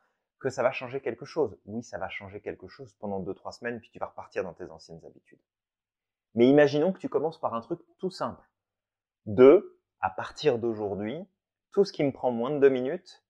ça 0.50 0.62
va 0.62 0.72
changer 0.72 1.00
quelque 1.00 1.24
chose. 1.24 1.58
Oui, 1.66 1.82
ça 1.82 1.98
va 1.98 2.08
changer 2.08 2.40
quelque 2.40 2.68
chose 2.68 2.94
pendant 2.94 3.20
deux, 3.20 3.34
trois 3.34 3.52
semaines, 3.52 3.80
puis 3.80 3.90
tu 3.90 3.98
vas 3.98 4.06
repartir 4.06 4.44
dans 4.44 4.54
tes 4.54 4.70
anciennes 4.70 5.04
habitudes. 5.04 5.40
Mais 6.34 6.48
imaginons 6.48 6.92
que 6.92 6.98
tu 6.98 7.08
commences 7.08 7.40
par 7.40 7.54
un 7.54 7.60
truc 7.60 7.80
tout 7.98 8.10
simple. 8.10 8.46
Deux, 9.24 9.80
à 10.00 10.10
partir 10.10 10.58
d'aujourd'hui, 10.58 11.26
tout 11.72 11.84
ce 11.84 11.92
qui 11.92 12.04
me 12.04 12.12
prend 12.12 12.30
moins 12.30 12.50
de 12.50 12.58
deux 12.58 12.68
minutes, 12.68 13.24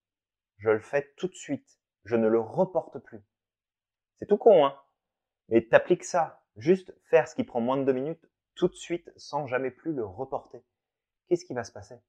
je 0.59 0.71
le 0.71 0.81
fais 0.81 1.13
tout 1.17 1.29
de 1.29 1.35
suite. 1.35 1.81
Je 2.05 2.17
ne 2.17 2.29
le 2.29 2.41
reporte 2.41 2.99
plus. 2.99 3.23
C'est 4.19 4.27
tout 4.27 4.39
con, 4.39 4.65
hein? 4.65 4.77
Mais 5.49 5.67
t'appliques 5.67 6.05
ça. 6.05 6.43
Juste 6.57 6.95
faire 7.11 7.29
ce 7.29 7.35
qui 7.35 7.45
prend 7.45 7.61
moins 7.61 7.77
de 7.77 7.85
deux 7.85 7.93
minutes 7.93 8.27
tout 8.55 8.69
de 8.69 8.75
suite 8.75 9.13
sans 9.17 9.47
jamais 9.47 9.71
plus 9.71 9.93
le 9.93 10.05
reporter. 10.05 10.63
Qu'est-ce 11.29 11.45
qui 11.45 11.55
va 11.55 11.65
se 11.65 11.73
passer? 11.73 12.01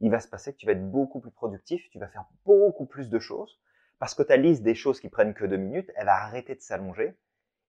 Il 0.00 0.10
va 0.10 0.20
se 0.20 0.28
passer 0.28 0.52
que 0.52 0.58
tu 0.58 0.66
vas 0.66 0.72
être 0.72 0.90
beaucoup 0.90 1.20
plus 1.20 1.32
productif, 1.32 1.82
tu 1.90 1.98
vas 1.98 2.08
faire 2.08 2.26
beaucoup 2.44 2.86
plus 2.86 3.10
de 3.10 3.18
choses, 3.18 3.60
parce 3.98 4.14
que 4.14 4.22
ta 4.22 4.36
liste 4.36 4.62
des 4.62 4.74
choses 4.74 5.00
qui 5.00 5.08
prennent 5.08 5.34
que 5.34 5.44
deux 5.44 5.56
minutes, 5.56 5.90
elle 5.96 6.06
va 6.06 6.22
arrêter 6.22 6.54
de 6.54 6.60
s'allonger, 6.60 7.18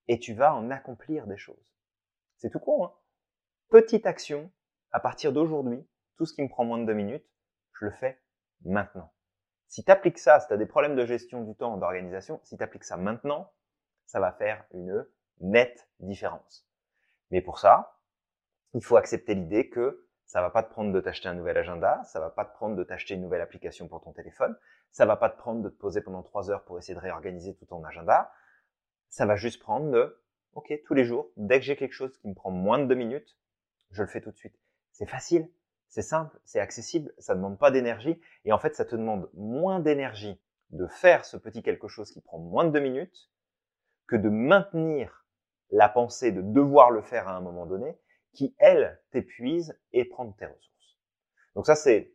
et 0.08 0.20
tu 0.20 0.34
vas 0.34 0.54
en 0.54 0.72
accomplir 0.72 1.28
des 1.28 1.38
choses. 1.38 1.76
C'est 2.38 2.50
tout 2.50 2.60
con, 2.60 2.86
hein? 2.86 2.94
Petite 3.70 4.06
action, 4.06 4.52
à 4.92 5.00
partir 5.00 5.32
d'aujourd'hui, 5.32 5.88
tout 6.18 6.26
ce 6.26 6.34
qui 6.34 6.42
me 6.42 6.50
prend 6.50 6.66
moins 6.66 6.80
de 6.80 6.86
deux 6.86 6.94
minutes, 6.94 7.26
je 7.80 7.86
le 7.86 7.92
fais 7.92 8.20
maintenant. 8.66 9.14
Si 9.68 9.84
tu 9.84 9.92
appliques 9.92 10.18
ça, 10.18 10.40
si 10.40 10.48
tu 10.48 10.54
as 10.54 10.58
des 10.58 10.66
problèmes 10.66 10.96
de 10.96 11.06
gestion 11.06 11.44
du 11.44 11.56
temps, 11.56 11.78
d'organisation, 11.78 12.42
si 12.44 12.58
tu 12.58 12.64
appliques 12.64 12.84
ça 12.84 12.98
maintenant, 12.98 13.54
ça 14.08 14.20
va 14.20 14.32
faire 14.32 14.66
une 14.74 15.06
nette 15.42 15.88
différence. 16.00 16.68
Mais 17.30 17.42
pour 17.42 17.60
ça, 17.60 18.00
il 18.74 18.84
faut 18.84 18.98
accepter 18.98 19.36
l'idée 19.36 19.70
que 19.70 20.09
ça 20.30 20.42
va 20.42 20.52
pas 20.52 20.62
te 20.62 20.70
prendre 20.70 20.94
de 20.94 21.00
t'acheter 21.02 21.28
un 21.28 21.34
nouvel 21.34 21.58
agenda, 21.58 22.04
ça 22.04 22.20
va 22.20 22.30
pas 22.30 22.46
te 22.46 22.54
prendre 22.54 22.76
de 22.76 22.84
t'acheter 22.84 23.16
une 23.16 23.22
nouvelle 23.22 23.42
application 23.42 23.88
pour 23.88 24.00
ton 24.00 24.14
téléphone, 24.14 24.56
ça 24.92 25.08
va 25.08 25.16
pas 25.16 25.28
te 25.28 25.40
prendre 25.40 25.64
de 25.64 25.70
te 25.70 25.76
poser 25.76 26.02
pendant 26.02 26.22
trois 26.22 26.52
heures 26.52 26.64
pour 26.66 26.78
essayer 26.78 26.94
de 26.94 27.00
réorganiser 27.00 27.56
tout 27.56 27.66
ton 27.66 27.84
agenda. 27.84 28.32
Ça 29.10 29.26
va 29.26 29.36
juste 29.36 29.60
prendre 29.60 29.90
de, 29.90 30.22
ok, 30.54 30.72
tous 30.86 30.94
les 30.94 31.04
jours, 31.04 31.32
dès 31.36 31.58
que 31.60 31.66
j'ai 31.66 31.76
quelque 31.76 31.94
chose 31.94 32.16
qui 32.20 32.28
me 32.28 32.36
prend 32.36 32.52
moins 32.52 32.78
de 32.78 32.86
deux 32.86 32.94
minutes, 32.94 33.40
je 33.90 34.04
le 34.04 34.08
fais 34.08 34.22
tout 34.22 34.30
de 34.30 34.38
suite. 34.38 34.54
C'est 34.92 35.08
facile, 35.08 35.50
c'est 35.88 36.04
simple, 36.04 36.40
c'est 36.46 36.60
accessible, 36.60 37.12
ça 37.18 37.34
demande 37.34 37.58
pas 37.58 37.72
d'énergie, 37.72 38.22
et 38.46 38.54
en 38.54 38.60
fait, 38.60 38.76
ça 38.76 38.86
te 38.86 38.96
demande 38.96 39.32
moins 39.34 39.80
d'énergie 39.80 40.40
de 40.70 40.86
faire 40.86 41.26
ce 41.26 41.38
petit 41.38 41.64
quelque 41.64 41.88
chose 41.88 42.12
qui 42.12 42.22
prend 42.22 42.38
moins 42.38 42.66
de 42.66 42.70
deux 42.70 42.82
minutes 42.82 43.32
que 44.06 44.16
de 44.16 44.30
maintenir 44.30 45.26
la 45.72 45.90
pensée 45.90 46.32
de 46.32 46.44
devoir 46.44 46.92
le 46.92 47.02
faire 47.02 47.28
à 47.28 47.36
un 47.36 47.42
moment 47.42 47.66
donné, 47.66 47.98
qui, 48.34 48.56
elle, 48.60 49.00
t'épuise 49.12 49.80
et 49.94 50.06
prend 50.06 50.32
tes 50.32 50.46
ressources. 50.46 50.98
Donc 51.56 51.66
ça, 51.66 51.76
c'est, 51.76 52.14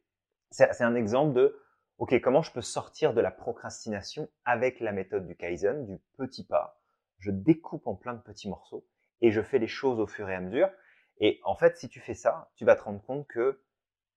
c'est 0.51 0.83
un 0.83 0.95
exemple 0.95 1.35
de, 1.35 1.61
OK, 1.99 2.19
comment 2.21 2.43
je 2.43 2.53
peux 2.53 2.63
sortir 2.63 3.15
de 3.15 3.21
la 3.21 3.31
procrastination 3.31 4.29
avec 4.45 4.81
la 4.81 4.93
méthode 4.93 5.27
du 5.27 5.37
Kaizen, 5.37 5.87
du 5.87 5.99
petit 6.17 6.45
pas. 6.45 6.81
Je 7.19 7.31
découpe 7.31 7.87
en 7.87 7.95
plein 7.95 8.15
de 8.15 8.21
petits 8.21 8.49
morceaux 8.49 8.87
et 9.21 9.31
je 9.31 9.43
fais 9.43 9.59
les 9.59 9.69
choses 9.69 10.01
au 10.01 10.07
fur 10.07 10.29
et 10.29 10.35
à 10.35 10.41
mesure. 10.41 10.71
Et 11.19 11.41
en 11.45 11.57
fait, 11.57 11.77
si 11.77 11.89
tu 11.89 12.01
fais 12.01 12.15
ça, 12.15 12.51
tu 12.57 12.65
vas 12.65 12.77
te 12.77 12.83
rendre 12.83 13.03
compte 13.03 13.27
que 13.29 13.63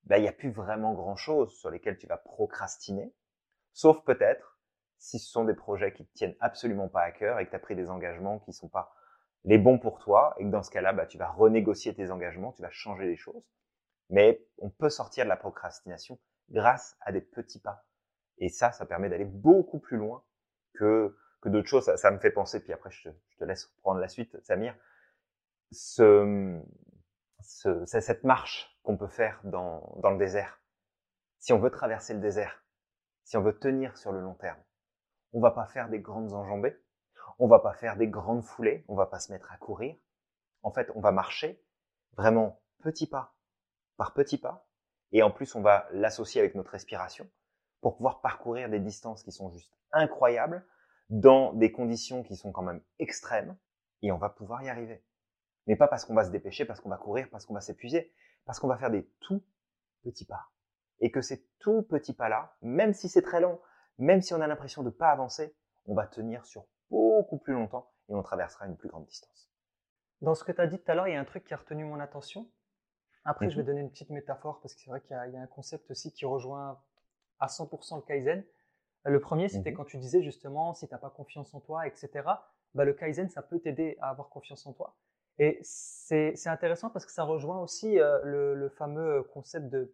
bah, 0.06 0.18
il 0.18 0.22
n'y 0.22 0.28
a 0.28 0.34
plus 0.34 0.52
vraiment 0.52 0.94
grand-chose 0.94 1.56
sur 1.58 1.70
lesquels 1.70 1.98
tu 1.98 2.08
vas 2.08 2.18
procrastiner, 2.18 3.14
sauf 3.74 4.04
peut-être 4.04 4.60
si 4.98 5.20
ce 5.20 5.30
sont 5.30 5.46
des 5.46 5.54
projets 5.54 5.94
qui 5.94 6.06
te 6.06 6.14
tiennent 6.14 6.36
absolument 6.40 6.88
pas 6.88 7.02
à 7.02 7.12
cœur 7.12 7.40
et 7.40 7.46
que 7.46 7.52
tu 7.52 7.56
as 7.56 7.60
pris 7.60 7.76
des 7.76 7.90
engagements 7.90 8.40
qui 8.40 8.54
sont 8.54 8.70
pas 8.70 8.96
les 9.46 9.58
bons 9.58 9.80
pour 9.80 10.00
toi 10.00 10.36
et 10.38 10.44
que 10.44 10.50
dans 10.50 10.64
ce 10.64 10.72
cas-là, 10.72 10.94
bah, 10.94 11.06
tu 11.06 11.18
vas 11.18 11.30
renégocier 11.30 11.94
tes 11.94 12.12
engagements, 12.12 12.52
tu 12.54 12.62
vas 12.62 12.72
changer 12.72 13.06
les 13.06 13.16
choses. 13.16 13.44
Mais 14.10 14.46
on 14.60 14.70
peut 14.70 14.90
sortir 14.90 15.26
de 15.26 15.30
la 15.30 15.38
procrastination 15.38 16.20
grâce 16.50 16.98
à 17.02 17.12
des 17.12 17.22
petits 17.22 17.60
pas. 17.60 17.86
Et 18.38 18.50
ça, 18.50 18.72
ça 18.72 18.86
permet 18.86 19.10
d'aller 19.10 19.26
beaucoup 19.26 19.80
plus 19.80 19.98
loin 19.98 20.24
que, 20.74 21.18
que 21.42 21.50
d'autres 21.50 21.68
choses. 21.68 21.94
Ça, 21.96 22.12
me 22.12 22.20
fait 22.20 22.32
penser, 22.32 22.62
puis 22.62 22.74
après 22.74 22.92
je 22.92 23.10
te, 23.38 23.44
laisse 23.44 23.68
prendre 23.82 24.00
la 24.00 24.08
suite, 24.08 24.38
Samir. 24.44 24.76
Ce, 25.72 26.62
cette 27.86 28.24
marche 28.24 28.78
qu'on 28.84 28.98
peut 28.98 29.08
faire 29.08 29.42
dans, 29.44 29.98
dans 30.02 30.12
le 30.12 30.18
désert. 30.18 30.62
Si 31.40 31.52
on 31.54 31.60
veut 31.60 31.72
traverser 31.72 32.14
le 32.14 32.20
désert, 32.20 32.64
si 33.24 33.38
on 33.38 33.42
veut 33.42 33.58
tenir 33.58 33.98
sur 33.98 34.12
le 34.12 34.22
long 34.22 34.36
terme, 34.36 34.60
on 35.34 35.42
va 35.42 35.52
pas 35.52 35.68
faire 35.68 35.90
des 35.90 36.00
grandes 36.00 36.34
enjambées, 36.34 36.78
on 37.40 37.48
va 37.48 37.60
pas 37.60 37.74
faire 37.74 37.98
des 37.98 38.08
grandes 38.08 38.44
foulées, 38.44 38.84
on 38.88 38.96
va 38.96 39.06
pas 39.06 39.20
se 39.20 39.32
mettre 39.32 39.52
à 39.52 39.58
courir. 39.58 39.96
En 40.64 40.72
fait, 40.72 40.92
on 40.96 41.02
va 41.02 41.12
marcher 41.12 41.64
vraiment 42.14 42.62
petit 42.80 43.08
pas 43.08 43.36
par 43.98 44.14
petit 44.14 44.38
pas, 44.38 44.68
et 45.12 45.24
en 45.24 45.32
plus, 45.32 45.56
on 45.56 45.62
va 45.62 45.88
l'associer 45.92 46.40
avec 46.40 46.56
notre 46.56 46.72
respiration 46.72 47.30
pour 47.82 47.96
pouvoir 47.96 48.22
parcourir 48.22 48.70
des 48.70 48.80
distances 48.80 49.24
qui 49.24 49.32
sont 49.32 49.50
juste 49.50 49.74
incroyables 49.92 50.66
dans 51.10 51.54
des 51.54 51.72
conditions 51.72 52.24
qui 52.24 52.36
sont 52.36 52.52
quand 52.52 52.62
même 52.62 52.82
extrêmes, 53.00 53.58
et 54.02 54.12
on 54.12 54.18
va 54.18 54.30
pouvoir 54.30 54.62
y 54.64 54.70
arriver. 54.70 55.04
Mais 55.66 55.76
pas 55.76 55.88
parce 55.88 56.06
qu'on 56.06 56.14
va 56.14 56.26
se 56.26 56.32
dépêcher, 56.32 56.66
parce 56.66 56.80
qu'on 56.80 56.90
va 56.90 56.98
courir, 56.98 57.28
parce 57.32 57.46
qu'on 57.46 57.54
va 57.54 57.62
s'épuiser, 57.62 58.14
parce 58.46 58.60
qu'on 58.60 58.68
va 58.68 58.78
faire 58.78 58.92
des 58.92 59.10
tout 59.20 59.44
petits 60.04 60.26
pas. 60.26 60.50
Et 61.00 61.12
que 61.12 61.22
ces 61.22 61.48
tout 61.60 61.84
petits 61.84 62.14
pas-là, 62.14 62.56
même 62.62 62.94
si 62.94 63.10
c'est 63.10 63.22
très 63.22 63.42
long, 63.42 63.60
même 63.98 64.22
si 64.22 64.34
on 64.34 64.42
a 64.42 64.48
l'impression 64.48 64.84
de 64.84 64.90
pas 64.90 65.10
avancer, 65.10 65.56
on 65.86 65.96
va 65.96 66.08
tenir 66.08 66.46
sur 66.46 66.66
beaucoup 67.18 67.38
plus 67.38 67.54
longtemps 67.54 67.92
et 68.10 68.16
on 68.16 68.22
traversera 68.22 68.68
une 68.68 68.78
plus 68.78 68.90
grande 68.90 69.06
distance. 69.06 69.52
Dans 70.22 70.36
ce 70.36 70.44
que 70.44 70.52
tu 70.52 70.62
as 70.62 70.68
dit 70.68 70.80
tout 70.80 70.92
à 70.92 70.96
l'heure, 70.96 71.08
il 71.08 71.14
y 71.14 71.18
a 71.18 71.20
un 71.20 71.26
truc 71.26 71.44
qui 71.46 71.54
a 71.54 71.58
retenu 71.58 71.84
mon 71.84 72.00
attention. 72.00 72.50
Après, 73.26 73.50
je 73.50 73.56
vais 73.56 73.64
mhm. 73.64 73.68
donner 73.68 73.82
une 73.82 73.90
petite 73.90 74.10
métaphore 74.10 74.62
parce 74.62 74.74
que 74.74 74.82
c'est 74.82 74.90
vrai 74.90 75.02
qu'il 75.02 75.12
y, 75.12 75.38
a 75.38 75.42
un 75.42 75.48
concept 75.48 75.92
aussi 75.92 76.12
qui 76.14 76.26
rejoint 76.26 76.80
à 77.40 77.48
100% 77.48 77.98
le 77.98 78.02
Kaizen. 78.04 78.44
Le 79.04 79.20
premier, 79.20 79.50
c'était 79.50 79.72
Mhm. 79.72 79.78
quand 79.78 79.86
tu 79.86 79.98
disais 79.98 80.22
justement, 80.22 80.74
si 80.74 80.88
tu 80.88 80.94
n'as 80.94 81.00
pas 81.00 81.10
confiance 81.10 81.54
en 81.54 81.60
toi, 81.60 81.88
etc., 81.88 82.10
bah, 82.74 82.86
le 82.86 82.94
Kaizen, 82.94 83.30
ça 83.30 83.42
peut 83.42 83.60
t'aider 83.60 83.98
à 84.02 84.10
avoir 84.10 84.30
confiance 84.30 84.66
en 84.66 84.74
toi. 84.74 84.96
Et 85.40 85.60
c'est 85.62 86.48
intéressant 86.48 86.90
parce 86.90 87.06
que 87.06 87.12
ça 87.12 87.24
rejoint 87.24 87.60
aussi 87.60 88.00
euh, 88.00 88.20
le, 88.24 88.56
le 88.56 88.70
fameux 88.70 89.24
concept 89.24 89.70
de 89.70 89.94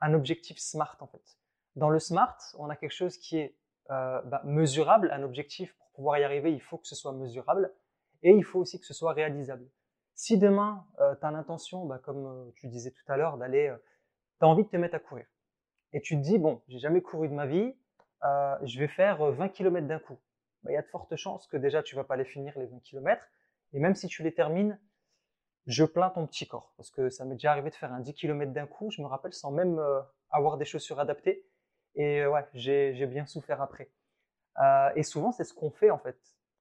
un 0.00 0.14
objectif 0.14 0.58
SMART, 0.58 0.96
en 1.00 1.06
fait. 1.06 1.38
Dans 1.76 1.90
le 1.90 1.98
SMART, 1.98 2.38
on 2.58 2.70
a 2.70 2.76
quelque 2.76 2.94
chose 2.94 3.18
qui 3.18 3.38
est 3.38 3.56
euh, 3.90 4.20
bah, 4.22 4.42
mesurable, 4.44 5.10
un 5.12 5.22
objectif, 5.22 5.74
pouvoir 5.98 6.18
y 6.18 6.24
arriver, 6.24 6.52
il 6.52 6.62
faut 6.62 6.78
que 6.78 6.86
ce 6.86 6.94
soit 6.94 7.12
mesurable, 7.12 7.74
et 8.22 8.30
il 8.30 8.44
faut 8.44 8.60
aussi 8.60 8.78
que 8.78 8.86
ce 8.86 8.94
soit 8.94 9.12
réalisable. 9.12 9.68
Si 10.14 10.38
demain, 10.38 10.86
tu 10.96 11.26
as 11.26 11.30
l'intention, 11.30 11.84
bah, 11.84 11.98
comme 11.98 12.26
euh, 12.26 12.50
tu 12.56 12.68
disais 12.68 12.90
tout 12.90 13.12
à 13.12 13.16
l'heure, 13.16 13.36
d'aller, 13.36 13.74
tu 14.38 14.44
as 14.44 14.48
envie 14.48 14.64
de 14.64 14.68
te 14.68 14.76
mettre 14.76 14.94
à 14.94 15.00
courir, 15.00 15.26
et 15.92 16.00
tu 16.00 16.16
te 16.16 16.20
dis, 16.22 16.38
bon, 16.38 16.62
j'ai 16.68 16.78
jamais 16.78 17.00
couru 17.00 17.28
de 17.28 17.34
ma 17.34 17.46
vie, 17.46 17.74
euh, 18.24 18.56
je 18.62 18.78
vais 18.78 18.88
faire 18.88 19.22
euh, 19.22 19.32
20 19.32 19.48
km 19.50 19.86
d'un 19.86 19.98
coup. 19.98 20.18
Bah, 20.62 20.70
Il 20.72 20.74
y 20.74 20.76
a 20.76 20.82
de 20.82 20.88
fortes 20.88 21.14
chances 21.16 21.46
que 21.46 21.56
déjà 21.56 21.82
tu 21.82 21.94
vas 21.96 22.04
pas 22.04 22.16
les 22.16 22.24
finir 22.24 22.52
les 22.58 22.66
20 22.66 22.80
km. 22.80 23.22
Et 23.72 23.80
même 23.80 23.94
si 23.94 24.08
tu 24.08 24.22
les 24.22 24.34
termines, 24.34 24.78
je 25.66 25.84
plains 25.84 26.10
ton 26.10 26.26
petit 26.26 26.46
corps. 26.46 26.72
Parce 26.76 26.90
que 26.90 27.10
ça 27.10 27.24
m'est 27.24 27.34
déjà 27.34 27.52
arrivé 27.52 27.70
de 27.70 27.74
faire 27.74 27.92
un 27.92 28.00
10 28.00 28.14
km 28.14 28.52
d'un 28.52 28.66
coup, 28.66 28.90
je 28.90 29.02
me 29.02 29.06
rappelle, 29.06 29.32
sans 29.32 29.50
même 29.52 29.78
euh, 29.78 30.00
avoir 30.30 30.58
des 30.58 30.64
chaussures 30.64 31.00
adaptées. 31.00 31.46
Et 31.94 32.22
euh, 32.22 32.30
ouais, 32.30 32.46
j'ai 32.54 33.06
bien 33.06 33.26
souffert 33.26 33.62
après. 33.62 33.90
Euh, 34.62 34.90
et 34.96 35.02
souvent, 35.02 35.32
c'est 35.32 35.44
ce 35.44 35.54
qu'on 35.54 35.70
fait 35.70 35.90
en 35.90 35.98
fait. 35.98 36.18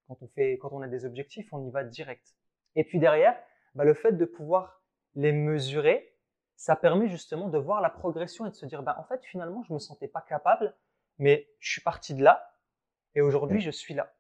Quand 0.07 0.17
on, 0.21 0.27
fait. 0.27 0.57
quand 0.57 0.71
on 0.71 0.81
a 0.81 0.87
des 0.87 1.05
objectifs, 1.05 1.51
on 1.51 1.65
y 1.65 1.71
va 1.71 1.83
direct. 1.83 2.35
Et 2.75 2.83
puis 2.83 2.99
derrière, 2.99 3.37
bah, 3.75 3.83
le 3.83 3.93
fait 3.93 4.13
de 4.13 4.25
pouvoir 4.25 4.81
les 5.15 5.31
mesurer, 5.31 6.15
ça 6.55 6.75
permet 6.75 7.07
justement 7.07 7.49
de 7.49 7.57
voir 7.57 7.81
la 7.81 7.89
progression 7.89 8.45
et 8.45 8.49
de 8.49 8.55
se 8.55 8.65
dire, 8.65 8.83
bah, 8.83 8.95
en 8.99 9.03
fait, 9.03 9.23
finalement, 9.25 9.63
je 9.63 9.73
me 9.73 9.79
sentais 9.79 10.07
pas 10.07 10.21
capable, 10.21 10.75
mais 11.17 11.49
je 11.59 11.71
suis 11.71 11.81
parti 11.81 12.13
de 12.13 12.23
là 12.23 12.51
et 13.15 13.21
aujourd'hui, 13.21 13.57
Mm. 13.57 13.61
je 13.61 13.71
suis 13.71 13.93
là. 13.93 14.13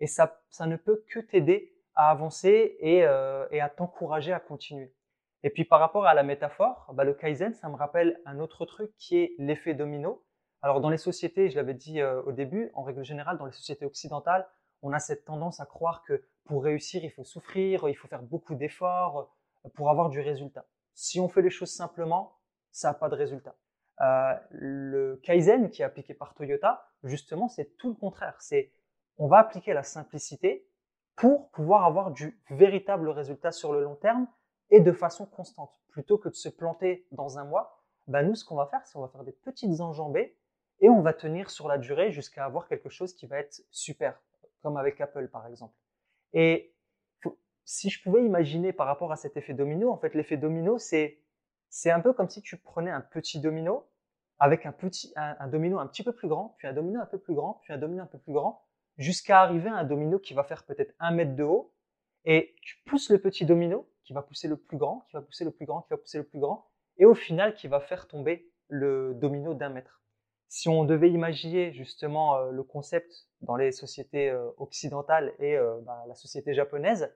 Et 0.00 0.06
ça, 0.06 0.42
ça 0.48 0.66
ne 0.66 0.76
peut 0.76 1.04
que 1.10 1.20
t'aider 1.20 1.74
à 1.94 2.10
avancer 2.10 2.76
et, 2.80 3.04
euh, 3.04 3.46
et 3.50 3.60
à 3.60 3.68
t'encourager 3.68 4.32
à 4.32 4.40
continuer. 4.40 4.94
Et 5.42 5.50
puis 5.50 5.64
par 5.64 5.80
rapport 5.80 6.06
à 6.06 6.14
la 6.14 6.22
métaphore, 6.22 6.90
bah, 6.94 7.04
le 7.04 7.14
Kaizen, 7.14 7.54
ça 7.54 7.68
me 7.68 7.76
rappelle 7.76 8.20
un 8.26 8.40
autre 8.40 8.66
truc 8.66 8.94
qui 8.98 9.18
est 9.18 9.34
l'effet 9.38 9.74
domino. 9.74 10.24
Alors 10.62 10.80
dans 10.80 10.90
les 10.90 10.98
sociétés, 10.98 11.48
je 11.48 11.56
l'avais 11.56 11.74
dit 11.74 12.00
euh, 12.00 12.22
au 12.22 12.32
début, 12.32 12.70
en 12.74 12.82
règle 12.82 13.02
générale, 13.02 13.38
dans 13.38 13.46
les 13.46 13.52
sociétés 13.52 13.86
occidentales, 13.86 14.46
on 14.82 14.92
a 14.92 14.98
cette 14.98 15.24
tendance 15.24 15.60
à 15.60 15.66
croire 15.66 16.02
que 16.04 16.22
pour 16.44 16.64
réussir, 16.64 17.02
il 17.04 17.10
faut 17.10 17.24
souffrir, 17.24 17.88
il 17.88 17.94
faut 17.94 18.08
faire 18.08 18.22
beaucoup 18.22 18.54
d'efforts 18.54 19.30
euh, 19.64 19.68
pour 19.74 19.90
avoir 19.90 20.10
du 20.10 20.20
résultat. 20.20 20.66
Si 20.94 21.18
on 21.18 21.28
fait 21.28 21.42
les 21.42 21.50
choses 21.50 21.72
simplement, 21.72 22.36
ça 22.72 22.88
n'a 22.88 22.94
pas 22.94 23.08
de 23.08 23.14
résultat. 23.14 23.56
Euh, 24.02 24.34
le 24.50 25.20
Kaizen 25.22 25.70
qui 25.70 25.82
est 25.82 25.84
appliqué 25.84 26.14
par 26.14 26.34
Toyota, 26.34 26.86
justement, 27.04 27.48
c'est 27.48 27.76
tout 27.76 27.88
le 27.88 27.94
contraire. 27.94 28.36
C'est 28.40 28.72
on 29.16 29.28
va 29.28 29.38
appliquer 29.38 29.72
la 29.72 29.82
simplicité 29.82 30.66
pour 31.16 31.50
pouvoir 31.50 31.84
avoir 31.84 32.10
du 32.10 32.40
véritable 32.50 33.08
résultat 33.10 33.52
sur 33.52 33.72
le 33.72 33.82
long 33.82 33.96
terme 33.96 34.26
et 34.70 34.80
de 34.80 34.92
façon 34.92 35.26
constante. 35.26 35.80
Plutôt 35.90 36.16
que 36.16 36.28
de 36.28 36.34
se 36.34 36.48
planter 36.48 37.06
dans 37.12 37.38
un 37.38 37.44
mois, 37.44 37.82
ben 38.06 38.26
nous, 38.26 38.34
ce 38.34 38.44
qu'on 38.44 38.56
va 38.56 38.66
faire, 38.66 38.84
c'est 38.86 38.96
on 38.96 39.02
va 39.02 39.08
faire 39.08 39.24
des 39.24 39.32
petites 39.32 39.80
enjambées 39.80 40.36
et 40.80 40.88
on 40.88 41.02
va 41.02 41.12
tenir 41.12 41.50
sur 41.50 41.68
la 41.68 41.78
durée 41.78 42.10
jusqu'à 42.10 42.44
avoir 42.44 42.68
quelque 42.68 42.88
chose 42.88 43.14
qui 43.14 43.26
va 43.26 43.38
être 43.38 43.62
super, 43.70 44.20
comme 44.62 44.76
avec 44.76 45.00
Apple 45.00 45.28
par 45.28 45.46
exemple. 45.46 45.74
Et 46.32 46.74
si 47.64 47.90
je 47.90 48.02
pouvais 48.02 48.24
imaginer 48.24 48.72
par 48.72 48.86
rapport 48.86 49.12
à 49.12 49.16
cet 49.16 49.36
effet 49.36 49.54
domino, 49.54 49.90
en 49.90 49.96
fait, 49.96 50.14
l'effet 50.14 50.36
domino, 50.36 50.78
c'est 50.78 51.18
c'est 51.68 51.90
un 51.90 52.00
peu 52.00 52.12
comme 52.12 52.28
si 52.28 52.42
tu 52.42 52.56
prenais 52.56 52.90
un 52.90 53.00
petit 53.00 53.38
domino 53.38 53.88
avec 54.40 54.66
un 54.66 54.72
petit 54.72 55.12
un, 55.16 55.36
un 55.38 55.46
domino 55.46 55.78
un 55.78 55.86
petit 55.86 56.02
peu 56.02 56.12
plus 56.12 56.28
grand, 56.28 56.56
puis 56.58 56.66
un 56.66 56.72
domino 56.72 57.00
un 57.00 57.06
peu 57.06 57.18
plus 57.18 57.34
grand, 57.34 57.60
puis 57.62 57.72
un 57.72 57.78
domino 57.78 58.02
un 58.02 58.06
peu 58.06 58.18
plus 58.18 58.32
grand, 58.32 58.64
jusqu'à 58.98 59.40
arriver 59.42 59.68
à 59.68 59.76
un 59.76 59.84
domino 59.84 60.18
qui 60.18 60.34
va 60.34 60.42
faire 60.42 60.64
peut-être 60.64 60.94
un 60.98 61.12
mètre 61.12 61.36
de 61.36 61.44
haut, 61.44 61.72
et 62.24 62.56
tu 62.62 62.76
pousses 62.86 63.10
le 63.10 63.20
petit 63.20 63.44
domino 63.46 63.88
qui 64.02 64.12
va 64.12 64.22
pousser 64.22 64.48
le 64.48 64.56
plus 64.56 64.76
grand, 64.76 65.06
qui 65.08 65.12
va 65.14 65.22
pousser 65.22 65.44
le 65.44 65.52
plus 65.52 65.66
grand, 65.66 65.82
qui 65.82 65.90
va 65.90 65.96
pousser 65.96 66.18
le 66.18 66.24
plus 66.24 66.40
grand, 66.40 66.66
et 66.96 67.04
au 67.04 67.14
final 67.14 67.54
qui 67.54 67.68
va 67.68 67.80
faire 67.80 68.08
tomber 68.08 68.50
le 68.68 69.14
domino 69.14 69.54
d'un 69.54 69.68
mètre. 69.68 69.99
Si 70.50 70.68
on 70.68 70.84
devait 70.84 71.10
imaginer 71.10 71.72
justement 71.72 72.36
euh, 72.36 72.50
le 72.50 72.64
concept 72.64 73.28
dans 73.40 73.54
les 73.54 73.70
sociétés 73.70 74.30
euh, 74.30 74.50
occidentales 74.56 75.32
et 75.38 75.56
euh, 75.56 75.78
bah, 75.82 76.02
la 76.08 76.16
société 76.16 76.54
japonaise, 76.54 77.14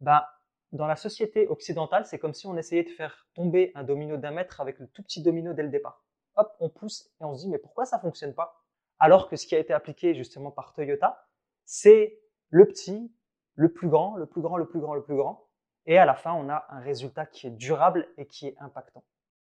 bah, 0.00 0.28
dans 0.72 0.88
la 0.88 0.96
société 0.96 1.46
occidentale, 1.46 2.04
c'est 2.06 2.18
comme 2.18 2.34
si 2.34 2.48
on 2.48 2.56
essayait 2.56 2.82
de 2.82 2.90
faire 2.90 3.28
tomber 3.34 3.70
un 3.76 3.84
domino 3.84 4.16
d'un 4.16 4.32
mètre 4.32 4.60
avec 4.60 4.80
le 4.80 4.88
tout 4.88 5.04
petit 5.04 5.22
domino 5.22 5.52
dès 5.52 5.62
le 5.62 5.68
départ. 5.68 6.04
Hop, 6.34 6.56
on 6.58 6.68
pousse 6.70 7.08
et 7.20 7.24
on 7.24 7.36
se 7.36 7.44
dit 7.44 7.50
mais 7.50 7.58
pourquoi 7.58 7.84
ça 7.84 8.00
fonctionne 8.00 8.34
pas? 8.34 8.64
Alors 8.98 9.28
que 9.28 9.36
ce 9.36 9.46
qui 9.46 9.54
a 9.54 9.60
été 9.60 9.72
appliqué 9.72 10.16
justement 10.16 10.50
par 10.50 10.74
Toyota, 10.74 11.28
c'est 11.64 12.18
le 12.48 12.66
petit, 12.66 13.14
le 13.54 13.72
plus 13.72 13.88
grand, 13.88 14.16
le 14.16 14.26
plus 14.26 14.42
grand, 14.42 14.56
le 14.56 14.66
plus 14.66 14.80
grand, 14.80 14.94
le 14.94 15.04
plus 15.04 15.14
grand, 15.14 15.46
et 15.86 15.98
à 15.98 16.04
la 16.04 16.16
fin 16.16 16.32
on 16.32 16.48
a 16.48 16.66
un 16.68 16.80
résultat 16.80 17.26
qui 17.26 17.46
est 17.46 17.50
durable 17.50 18.08
et 18.16 18.26
qui 18.26 18.48
est 18.48 18.56
impactant. 18.58 19.04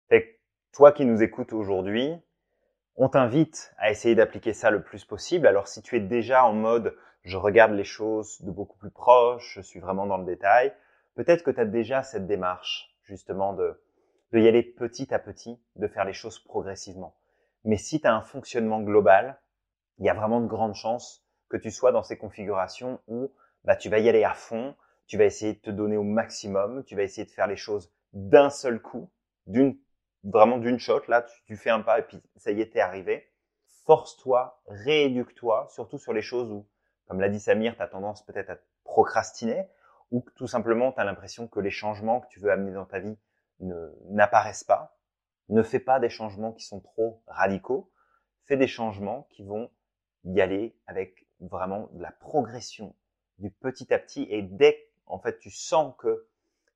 Et 0.10 0.42
toi 0.74 0.92
qui 0.92 1.06
nous 1.06 1.24
écoutes 1.24 1.54
aujourd'hui, 1.54 2.22
on 3.02 3.10
t'invite 3.10 3.74
à 3.80 3.90
essayer 3.90 4.14
d'appliquer 4.14 4.54
ça 4.54 4.70
le 4.70 4.84
plus 4.84 5.06
possible. 5.06 5.48
Alors 5.48 5.68
si 5.68 5.82
tu 5.82 5.96
es 5.96 6.00
déjà 6.00 6.46
en 6.46 6.54
mode 6.54 6.96
je 7.24 7.36
regarde 7.36 7.72
les 7.72 7.84
choses 7.84 8.40
de 8.44 8.52
beaucoup 8.52 8.78
plus 8.78 8.92
proche, 8.92 9.54
je 9.56 9.62
suis 9.62 9.80
vraiment 9.80 10.06
dans 10.06 10.18
le 10.18 10.26
détail, 10.26 10.72
peut-être 11.16 11.44
que 11.44 11.50
tu 11.50 11.60
as 11.60 11.66
déjà 11.66 12.04
cette 12.04 12.28
démarche 12.28 12.96
justement 13.02 13.54
de, 13.54 13.82
de 14.34 14.40
y 14.40 14.48
aller 14.48 14.62
petit 14.62 15.16
à 15.16 15.18
petit, 15.18 15.60
de 15.78 15.88
faire 15.88 16.06
les 16.06 16.14
choses 16.14 16.38
progressivement. 16.38 17.16
Mais 17.64 17.78
si 17.78 18.00
tu 18.00 18.06
as 18.06 18.14
un 18.14 18.22
fonctionnement 18.22 18.82
global, 18.82 19.42
il 19.98 20.06
y 20.06 20.10
a 20.10 20.14
vraiment 20.14 20.40
de 20.40 20.48
grandes 20.48 20.76
chances 20.76 21.26
que 21.50 21.58
tu 21.58 21.72
sois 21.72 21.92
dans 21.92 22.04
ces 22.04 22.20
configurations 22.20 23.00
où 23.08 23.32
bah, 23.64 23.76
tu 23.76 23.90
vas 23.90 23.98
y 23.98 24.10
aller 24.10 24.24
à 24.24 24.36
fond, 24.36 24.76
tu 25.08 25.18
vas 25.18 25.26
essayer 25.26 25.54
de 25.54 25.60
te 25.60 25.72
donner 25.72 25.98
au 25.98 26.04
maximum, 26.04 26.84
tu 26.84 26.96
vas 26.96 27.02
essayer 27.02 27.26
de 27.26 27.32
faire 27.32 27.48
les 27.48 27.56
choses 27.56 27.92
d'un 28.14 28.52
seul 28.52 28.80
coup, 28.80 29.10
d'une 29.48 29.76
vraiment 30.24 30.58
d'une 30.58 30.80
shot. 30.80 31.02
Là, 31.08 31.26
tu, 31.46 31.56
fais 31.56 31.70
un 31.70 31.82
pas 31.82 32.00
et 32.00 32.04
puis 32.04 32.22
ça 32.38 32.52
y 32.52 32.62
est, 32.62 32.72
t'es 32.72 32.80
arrivé. 32.80 33.28
Force-toi, 33.86 34.62
rééduque-toi, 34.68 35.68
surtout 35.70 35.98
sur 35.98 36.14
les 36.14 36.22
choses 36.22 36.52
où, 36.52 36.68
comme 37.08 37.20
l'a 37.20 37.30
dit 37.30 37.40
Samir, 37.40 37.76
tu 37.76 37.82
as 37.82 37.88
tendance 37.88 38.24
peut-être 38.26 38.52
à 38.52 38.58
procrastiner 38.84 39.68
ou 40.12 40.24
tout 40.36 40.48
simplement 40.48 40.92
tu 40.92 41.00
as 41.00 41.04
l'impression 41.04 41.48
que 41.48 41.60
les 41.60 41.72
changements 41.72 42.22
que 42.22 42.28
tu 42.28 42.40
veux 42.40 42.52
amener 42.52 42.74
dans 42.74 42.86
ta 42.86 43.00
vie 43.00 43.18
n'apparaissent 44.10 44.64
pas. 44.64 44.98
Ne 45.50 45.64
fais 45.64 45.80
pas 45.80 46.00
des 46.00 46.10
changements 46.10 46.52
qui 46.52 46.66
sont 46.66 46.80
trop 46.80 47.24
radicaux. 47.28 47.92
Fais 48.46 48.58
des 48.58 48.68
changements 48.68 49.28
qui 49.32 49.44
vont 49.44 49.72
y 50.26 50.42
aller 50.42 50.76
avec 50.88 51.28
vraiment 51.40 51.90
de 51.94 52.02
la 52.02 52.12
progression, 52.12 52.96
du 53.40 53.52
petit 53.52 53.94
à 53.94 54.00
petit. 54.00 54.28
Et 54.30 54.42
dès 54.42 54.90
en 55.06 55.20
fait 55.20 55.40
tu 55.40 55.50
sens 55.50 55.96
que 55.98 56.28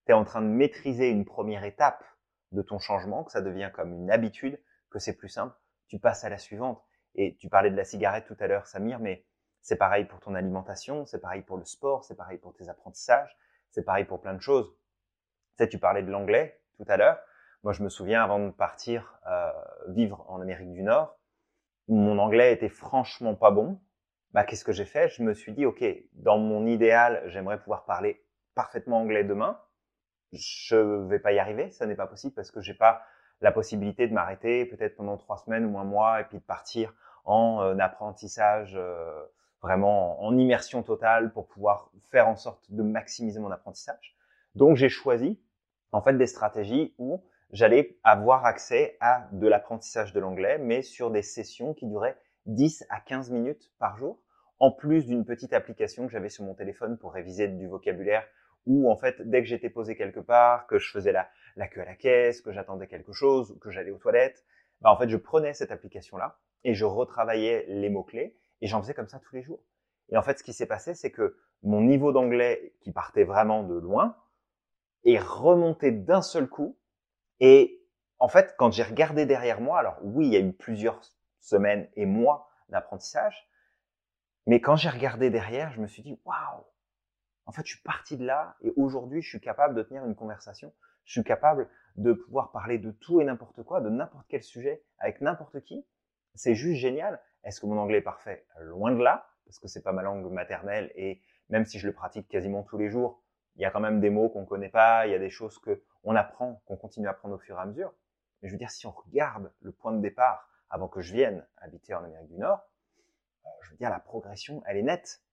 tu 0.05 0.11
es 0.11 0.13
en 0.13 0.23
train 0.23 0.41
de 0.41 0.47
maîtriser 0.47 1.09
une 1.09 1.25
première 1.25 1.63
étape 1.63 2.03
de 2.51 2.61
ton 2.61 2.79
changement, 2.79 3.23
que 3.23 3.31
ça 3.31 3.41
devient 3.41 3.71
comme 3.73 3.93
une 3.93 4.11
habitude, 4.11 4.59
que 4.89 4.99
c'est 4.99 5.15
plus 5.15 5.29
simple, 5.29 5.55
tu 5.87 5.99
passes 5.99 6.23
à 6.23 6.29
la 6.29 6.37
suivante. 6.37 6.83
Et 7.15 7.35
tu 7.37 7.49
parlais 7.49 7.71
de 7.71 7.77
la 7.77 7.85
cigarette 7.85 8.25
tout 8.25 8.35
à 8.39 8.47
l'heure, 8.47 8.67
Samir, 8.67 8.99
mais 8.99 9.25
c'est 9.61 9.77
pareil 9.77 10.05
pour 10.05 10.19
ton 10.19 10.35
alimentation, 10.35 11.05
c'est 11.05 11.19
pareil 11.19 11.41
pour 11.41 11.57
le 11.57 11.65
sport, 11.65 12.03
c'est 12.03 12.15
pareil 12.15 12.37
pour 12.37 12.53
tes 12.53 12.67
apprentissages, 12.69 13.37
c'est 13.71 13.83
pareil 13.83 14.05
pour 14.05 14.21
plein 14.21 14.33
de 14.33 14.41
choses. 14.41 14.69
Tu 15.57 15.63
sais, 15.63 15.69
tu 15.69 15.79
parlais 15.79 16.03
de 16.03 16.11
l'anglais 16.11 16.61
tout 16.77 16.85
à 16.87 16.97
l'heure. 16.97 17.19
Moi, 17.63 17.71
je 17.73 17.81
me 17.81 17.89
souviens 17.89 18.23
avant 18.23 18.39
de 18.39 18.51
partir 18.51 19.17
euh, 19.27 19.51
vivre 19.87 20.25
en 20.29 20.41
Amérique 20.41 20.71
du 20.71 20.83
Nord, 20.83 21.17
mon 21.87 22.17
anglais 22.17 22.53
était 22.53 22.69
franchement 22.69 23.35
pas 23.35 23.51
bon. 23.51 23.79
Bah, 24.31 24.43
qu'est-ce 24.43 24.65
que 24.65 24.71
j'ai 24.71 24.85
fait? 24.85 25.07
Je 25.09 25.23
me 25.23 25.33
suis 25.33 25.53
dit, 25.53 25.65
ok, 25.65 25.83
dans 26.13 26.37
mon 26.37 26.65
idéal, 26.65 27.23
j'aimerais 27.27 27.59
pouvoir 27.59 27.85
parler 27.85 28.25
parfaitement 28.53 28.99
anglais 28.99 29.23
demain. 29.23 29.59
Je 30.33 31.05
vais 31.07 31.19
pas 31.19 31.31
y 31.31 31.39
arriver, 31.39 31.71
ça 31.71 31.85
n'est 31.85 31.95
pas 31.95 32.07
possible 32.07 32.33
parce 32.33 32.51
que 32.51 32.61
j'ai 32.61 32.73
pas 32.73 33.01
la 33.41 33.51
possibilité 33.51 34.07
de 34.07 34.13
m'arrêter 34.13 34.65
peut-être 34.65 34.95
pendant 34.95 35.17
trois 35.17 35.37
semaines 35.37 35.65
ou 35.65 35.77
un 35.77 35.83
mois 35.83 36.21
et 36.21 36.23
puis 36.25 36.37
de 36.37 36.43
partir 36.43 36.93
en 37.25 37.61
euh, 37.61 37.77
apprentissage 37.79 38.75
euh, 38.75 39.23
vraiment 39.61 40.23
en 40.23 40.37
immersion 40.37 40.83
totale 40.83 41.33
pour 41.33 41.47
pouvoir 41.47 41.91
faire 42.11 42.27
en 42.27 42.35
sorte 42.35 42.71
de 42.71 42.83
maximiser 42.83 43.39
mon 43.39 43.51
apprentissage. 43.51 44.15
Donc 44.53 44.77
j'ai 44.77 44.89
choisi 44.89 45.39
en 45.91 46.01
fait 46.01 46.17
des 46.17 46.27
stratégies 46.27 46.93
où 46.97 47.23
j'allais 47.51 47.97
avoir 48.03 48.45
accès 48.45 48.97
à 48.99 49.27
de 49.31 49.47
l'apprentissage 49.47 50.13
de 50.13 50.19
l'anglais, 50.19 50.57
mais 50.57 50.81
sur 50.81 51.11
des 51.11 51.21
sessions 51.21 51.73
qui 51.73 51.87
duraient 51.87 52.17
10 52.45 52.85
à 52.89 52.99
15 52.99 53.31
minutes 53.31 53.71
par 53.79 53.97
jour, 53.97 54.19
en 54.59 54.71
plus 54.71 55.05
d'une 55.05 55.25
petite 55.25 55.53
application 55.53 56.05
que 56.05 56.11
j'avais 56.11 56.29
sur 56.29 56.43
mon 56.43 56.53
téléphone 56.53 56.97
pour 56.97 57.13
réviser 57.13 57.47
du 57.47 57.67
vocabulaire, 57.67 58.25
où 58.65 58.91
en 58.91 58.97
fait, 58.97 59.21
dès 59.21 59.41
que 59.41 59.47
j'étais 59.47 59.69
posé 59.69 59.95
quelque 59.95 60.19
part, 60.19 60.67
que 60.67 60.77
je 60.79 60.91
faisais 60.91 61.11
la, 61.11 61.29
la 61.55 61.67
queue 61.67 61.81
à 61.81 61.85
la 61.85 61.95
caisse, 61.95 62.41
que 62.41 62.51
j'attendais 62.51 62.87
quelque 62.87 63.13
chose, 63.13 63.51
ou 63.51 63.57
que 63.57 63.71
j'allais 63.71 63.91
aux 63.91 63.97
toilettes, 63.97 64.45
bah 64.81 64.91
en 64.91 64.97
fait, 64.97 65.09
je 65.09 65.17
prenais 65.17 65.53
cette 65.53 65.71
application-là 65.71 66.39
et 66.63 66.73
je 66.73 66.85
retravaillais 66.85 67.65
les 67.67 67.89
mots-clés 67.89 68.35
et 68.61 68.67
j'en 68.67 68.81
faisais 68.81 68.93
comme 68.93 69.07
ça 69.07 69.19
tous 69.19 69.35
les 69.35 69.43
jours. 69.43 69.61
Et 70.09 70.17
en 70.17 70.21
fait, 70.21 70.37
ce 70.37 70.43
qui 70.43 70.53
s'est 70.53 70.67
passé, 70.67 70.93
c'est 70.93 71.11
que 71.11 71.37
mon 71.63 71.81
niveau 71.81 72.11
d'anglais, 72.11 72.73
qui 72.81 72.91
partait 72.91 73.23
vraiment 73.23 73.63
de 73.63 73.75
loin, 73.75 74.17
est 75.03 75.19
remonté 75.19 75.91
d'un 75.91 76.21
seul 76.21 76.47
coup. 76.47 76.77
Et 77.39 77.81
en 78.19 78.27
fait, 78.27 78.55
quand 78.57 78.71
j'ai 78.71 78.83
regardé 78.83 79.25
derrière 79.25 79.61
moi, 79.61 79.79
alors 79.79 79.97
oui, 80.03 80.27
il 80.27 80.33
y 80.33 80.37
a 80.37 80.39
eu 80.39 80.53
plusieurs 80.53 81.01
semaines 81.39 81.89
et 81.95 82.05
mois 82.05 82.49
d'apprentissage. 82.69 83.47
Mais 84.47 84.61
quand 84.61 84.75
j'ai 84.75 84.89
regardé 84.89 85.29
derrière, 85.29 85.71
je 85.71 85.81
me 85.81 85.87
suis 85.87 86.03
dit, 86.03 86.19
waouh, 86.25 86.63
en 87.45 87.51
fait, 87.51 87.65
je 87.65 87.73
suis 87.73 87.83
parti 87.83 88.17
de 88.17 88.25
là 88.25 88.55
et 88.61 88.73
aujourd'hui, 88.75 89.21
je 89.21 89.29
suis 89.29 89.39
capable 89.39 89.75
de 89.75 89.83
tenir 89.83 90.05
une 90.05 90.15
conversation. 90.15 90.73
Je 91.03 91.11
suis 91.11 91.23
capable 91.23 91.69
de 91.95 92.13
pouvoir 92.13 92.51
parler 92.51 92.79
de 92.79 92.91
tout 92.91 93.21
et 93.21 93.25
n'importe 93.25 93.63
quoi, 93.63 93.81
de 93.81 93.89
n'importe 93.89 94.25
quel 94.27 94.43
sujet, 94.43 94.83
avec 94.99 95.21
n'importe 95.21 95.61
qui. 95.61 95.85
C'est 96.33 96.55
juste 96.55 96.79
génial. 96.79 97.21
Est-ce 97.43 97.61
que 97.61 97.67
mon 97.67 97.77
anglais 97.77 97.99
est 97.99 98.01
parfait? 98.01 98.45
Loin 98.61 98.91
de 98.91 99.01
là, 99.01 99.29
parce 99.45 99.59
que 99.59 99.67
c'est 99.67 99.83
pas 99.83 99.91
ma 99.91 100.01
langue 100.01 100.29
maternelle 100.31 100.91
et 100.95 101.21
même 101.49 101.65
si 101.65 101.77
je 101.77 101.87
le 101.87 101.93
pratique 101.93 102.27
quasiment 102.27 102.63
tous 102.63 102.77
les 102.77 102.89
jours, 102.89 103.21
il 103.55 103.61
y 103.61 103.65
a 103.65 103.71
quand 103.71 103.79
même 103.79 104.01
des 104.01 104.09
mots 104.09 104.29
qu'on 104.29 104.45
connaît 104.45 104.69
pas, 104.69 105.07
il 105.07 105.11
y 105.11 105.15
a 105.15 105.19
des 105.19 105.29
choses 105.29 105.59
que 105.59 105.83
on 106.03 106.15
apprend, 106.15 106.61
qu'on 106.65 106.75
continue 106.75 107.07
à 107.07 107.11
apprendre 107.11 107.35
au 107.35 107.39
fur 107.39 107.57
et 107.57 107.61
à 107.61 107.65
mesure. 107.65 107.93
Mais 108.41 108.49
je 108.49 108.53
veux 108.53 108.57
dire, 108.57 108.71
si 108.71 108.85
on 108.85 108.91
regarde 108.91 109.51
le 109.61 109.71
point 109.71 109.93
de 109.93 110.01
départ 110.01 110.49
avant 110.69 110.87
que 110.87 111.01
je 111.01 111.13
vienne 111.13 111.45
habiter 111.57 111.93
en 111.93 112.03
Amérique 112.03 112.27
du 112.27 112.37
Nord, 112.37 112.67
euh, 113.45 113.49
je 113.61 113.71
veux 113.71 113.77
dire, 113.77 113.89
la 113.89 113.99
progression, 113.99 114.61
elle 114.65 114.77
est 114.77 114.83
nette. 114.83 115.23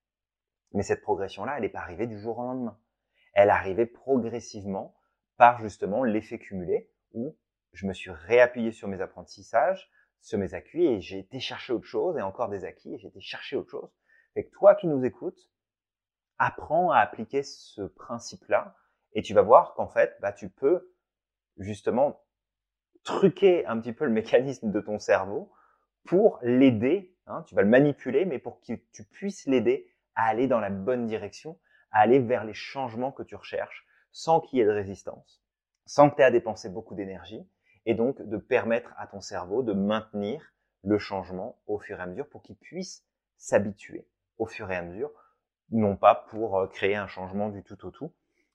Mais 0.74 0.82
cette 0.82 1.02
progression-là, 1.02 1.54
elle 1.56 1.62
n'est 1.62 1.68
pas 1.68 1.80
arrivée 1.80 2.06
du 2.06 2.18
jour 2.18 2.38
au 2.38 2.42
lendemain. 2.42 2.78
Elle 3.34 3.50
arrivait 3.50 3.86
progressivement 3.86 4.94
par 5.36 5.60
justement 5.60 6.04
l'effet 6.04 6.38
cumulé 6.38 6.90
où 7.12 7.36
je 7.72 7.86
me 7.86 7.92
suis 7.92 8.10
réappuyé 8.10 8.72
sur 8.72 8.88
mes 8.88 9.00
apprentissages, 9.00 9.90
sur 10.20 10.38
mes 10.38 10.54
acquis 10.54 10.84
et 10.84 11.00
j'ai 11.00 11.18
été 11.18 11.40
chercher 11.40 11.72
autre 11.72 11.86
chose 11.86 12.16
et 12.16 12.22
encore 12.22 12.48
des 12.48 12.64
acquis 12.64 12.94
et 12.94 12.98
j'ai 12.98 13.08
été 13.08 13.20
chercher 13.20 13.56
autre 13.56 13.70
chose. 13.70 13.90
Fait 14.34 14.44
que 14.44 14.50
toi 14.50 14.74
qui 14.74 14.86
nous 14.86 15.04
écoutes, 15.04 15.50
apprends 16.38 16.90
à 16.90 16.98
appliquer 16.98 17.42
ce 17.42 17.82
principe-là 17.82 18.76
et 19.14 19.22
tu 19.22 19.34
vas 19.34 19.42
voir 19.42 19.74
qu'en 19.74 19.88
fait, 19.88 20.16
bah, 20.20 20.32
tu 20.32 20.48
peux 20.48 20.92
justement 21.58 22.22
truquer 23.04 23.66
un 23.66 23.78
petit 23.80 23.92
peu 23.92 24.04
le 24.04 24.12
mécanisme 24.12 24.70
de 24.70 24.80
ton 24.80 24.98
cerveau 24.98 25.52
pour 26.04 26.38
l'aider. 26.42 27.16
Hein, 27.26 27.42
tu 27.46 27.54
vas 27.54 27.62
le 27.62 27.68
manipuler, 27.68 28.24
mais 28.24 28.38
pour 28.38 28.60
que 28.60 28.74
tu 28.92 29.04
puisses 29.04 29.46
l'aider 29.46 29.91
à 30.14 30.26
aller 30.26 30.46
dans 30.46 30.60
la 30.60 30.70
bonne 30.70 31.06
direction, 31.06 31.58
à 31.90 32.00
aller 32.00 32.18
vers 32.18 32.44
les 32.44 32.54
changements 32.54 33.12
que 33.12 33.22
tu 33.22 33.36
recherches, 33.36 33.86
sans 34.12 34.40
qu'il 34.40 34.58
y 34.58 34.62
ait 34.62 34.66
de 34.66 34.70
résistance, 34.70 35.42
sans 35.86 36.10
que 36.10 36.16
tu 36.16 36.22
aies 36.22 36.26
à 36.26 36.30
dépenser 36.30 36.68
beaucoup 36.68 36.94
d'énergie, 36.94 37.46
et 37.86 37.94
donc 37.94 38.22
de 38.22 38.36
permettre 38.36 38.92
à 38.96 39.06
ton 39.06 39.20
cerveau 39.20 39.62
de 39.62 39.72
maintenir 39.72 40.52
le 40.84 40.98
changement 40.98 41.58
au 41.66 41.78
fur 41.78 41.98
et 41.98 42.02
à 42.02 42.06
mesure 42.06 42.28
pour 42.28 42.42
qu'il 42.42 42.56
puisse 42.56 43.04
s'habituer 43.36 44.06
au 44.38 44.46
fur 44.46 44.70
et 44.70 44.76
à 44.76 44.82
mesure, 44.82 45.10
non 45.70 45.96
pas 45.96 46.14
pour 46.14 46.58
euh, 46.58 46.66
créer 46.66 46.96
un 46.96 47.06
changement 47.06 47.48
du 47.48 47.62
tout 47.62 47.84
au 47.86 47.90
tout, 47.90 48.12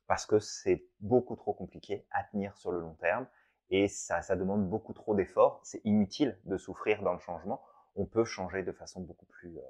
parce 0.08 0.26
que 0.26 0.40
c'est 0.40 0.86
beaucoup 1.00 1.36
trop 1.36 1.54
compliqué 1.54 2.06
à 2.12 2.24
tenir 2.24 2.56
sur 2.58 2.72
le 2.72 2.80
long 2.80 2.96
terme 2.96 3.28
et 3.70 3.88
ça, 3.88 4.22
ça 4.22 4.36
demande 4.36 4.70
beaucoup 4.70 4.94
trop 4.94 5.14
d'efforts. 5.14 5.60
C'est 5.64 5.82
inutile 5.84 6.38
de 6.46 6.58
souffrir 6.58 7.02
dans 7.04 7.14
le 7.14 7.20
changement. 7.20 7.62
On 7.96 8.06
peut 8.06 8.24
changer 8.24 8.64
de 8.64 8.72
façon 8.72 9.02
beaucoup 9.02 9.26
plus, 9.26 9.58
euh, 9.58 9.62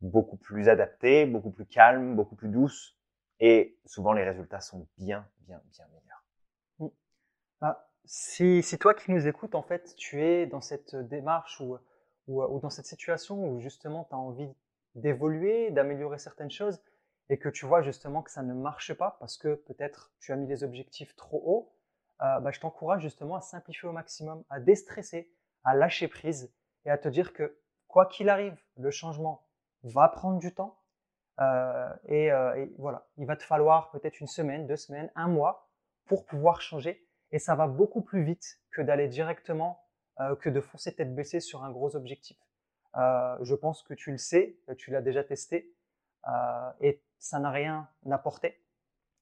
beaucoup 0.00 0.36
plus 0.36 0.68
adaptée, 0.68 1.26
beaucoup 1.26 1.50
plus 1.50 1.66
calme, 1.66 2.16
beaucoup 2.16 2.36
plus 2.36 2.48
douce. 2.48 2.96
Et 3.40 3.78
souvent, 3.84 4.12
les 4.12 4.24
résultats 4.24 4.60
sont 4.60 4.86
bien, 4.96 5.26
bien, 5.40 5.60
bien 5.72 5.86
meilleurs. 5.92 6.24
Mm. 6.78 6.88
Ah, 7.60 7.88
si, 8.04 8.62
toi 8.78 8.94
qui 8.94 9.10
nous 9.10 9.26
écoutes, 9.26 9.54
en 9.54 9.62
fait, 9.62 9.94
tu 9.96 10.22
es 10.22 10.46
dans 10.46 10.60
cette 10.60 10.96
démarche 10.96 11.60
ou 11.60 11.78
dans 12.26 12.70
cette 12.70 12.86
situation 12.86 13.44
où 13.44 13.60
justement 13.60 14.04
tu 14.04 14.14
as 14.14 14.18
envie 14.18 14.52
d'évoluer, 14.94 15.70
d'améliorer 15.70 16.18
certaines 16.18 16.50
choses 16.50 16.80
et 17.30 17.38
que 17.38 17.48
tu 17.48 17.66
vois 17.66 17.82
justement 17.82 18.22
que 18.22 18.30
ça 18.30 18.42
ne 18.42 18.54
marche 18.54 18.94
pas 18.94 19.16
parce 19.20 19.36
que 19.36 19.54
peut-être 19.54 20.12
tu 20.20 20.32
as 20.32 20.36
mis 20.36 20.46
les 20.46 20.64
objectifs 20.64 21.14
trop 21.16 21.42
hauts, 21.44 21.72
euh, 22.22 22.40
bah, 22.40 22.50
je 22.50 22.60
t'encourage 22.60 23.02
justement 23.02 23.36
à 23.36 23.40
simplifier 23.40 23.88
au 23.88 23.92
maximum, 23.92 24.42
à 24.50 24.60
déstresser, 24.60 25.30
à 25.64 25.74
lâcher 25.74 26.08
prise 26.08 26.52
et 26.84 26.90
à 26.90 26.98
te 26.98 27.08
dire 27.08 27.32
que 27.32 27.58
quoi 27.86 28.06
qu'il 28.06 28.28
arrive, 28.28 28.56
le 28.76 28.90
changement 28.90 29.47
va 29.82 30.08
prendre 30.08 30.38
du 30.38 30.54
temps. 30.54 30.78
Euh, 31.40 31.88
et, 32.06 32.32
euh, 32.32 32.56
et, 32.56 32.74
voilà, 32.78 33.06
il 33.16 33.26
va 33.26 33.36
te 33.36 33.42
falloir 33.42 33.90
peut-être 33.90 34.20
une 34.20 34.26
semaine, 34.26 34.66
deux 34.66 34.76
semaines, 34.76 35.10
un 35.14 35.28
mois 35.28 35.70
pour 36.06 36.26
pouvoir 36.26 36.60
changer. 36.60 37.06
Et 37.30 37.38
ça 37.38 37.54
va 37.54 37.66
beaucoup 37.66 38.02
plus 38.02 38.22
vite 38.22 38.60
que 38.70 38.82
d'aller 38.82 39.08
directement, 39.08 39.84
euh, 40.20 40.34
que 40.36 40.48
de 40.48 40.60
foncer 40.60 40.94
tête 40.94 41.14
baissée 41.14 41.40
sur 41.40 41.62
un 41.64 41.70
gros 41.70 41.94
objectif. 41.96 42.38
Je 42.94 43.54
pense 43.54 43.84
que 43.84 43.94
tu 43.94 44.10
le 44.10 44.18
sais, 44.18 44.58
tu 44.76 44.90
l'as 44.90 45.02
déjà 45.02 45.22
testé 45.22 45.72
et 46.80 47.00
ça 47.18 47.38
n'a 47.38 47.52
rien 47.52 47.88
apporté. 48.10 48.60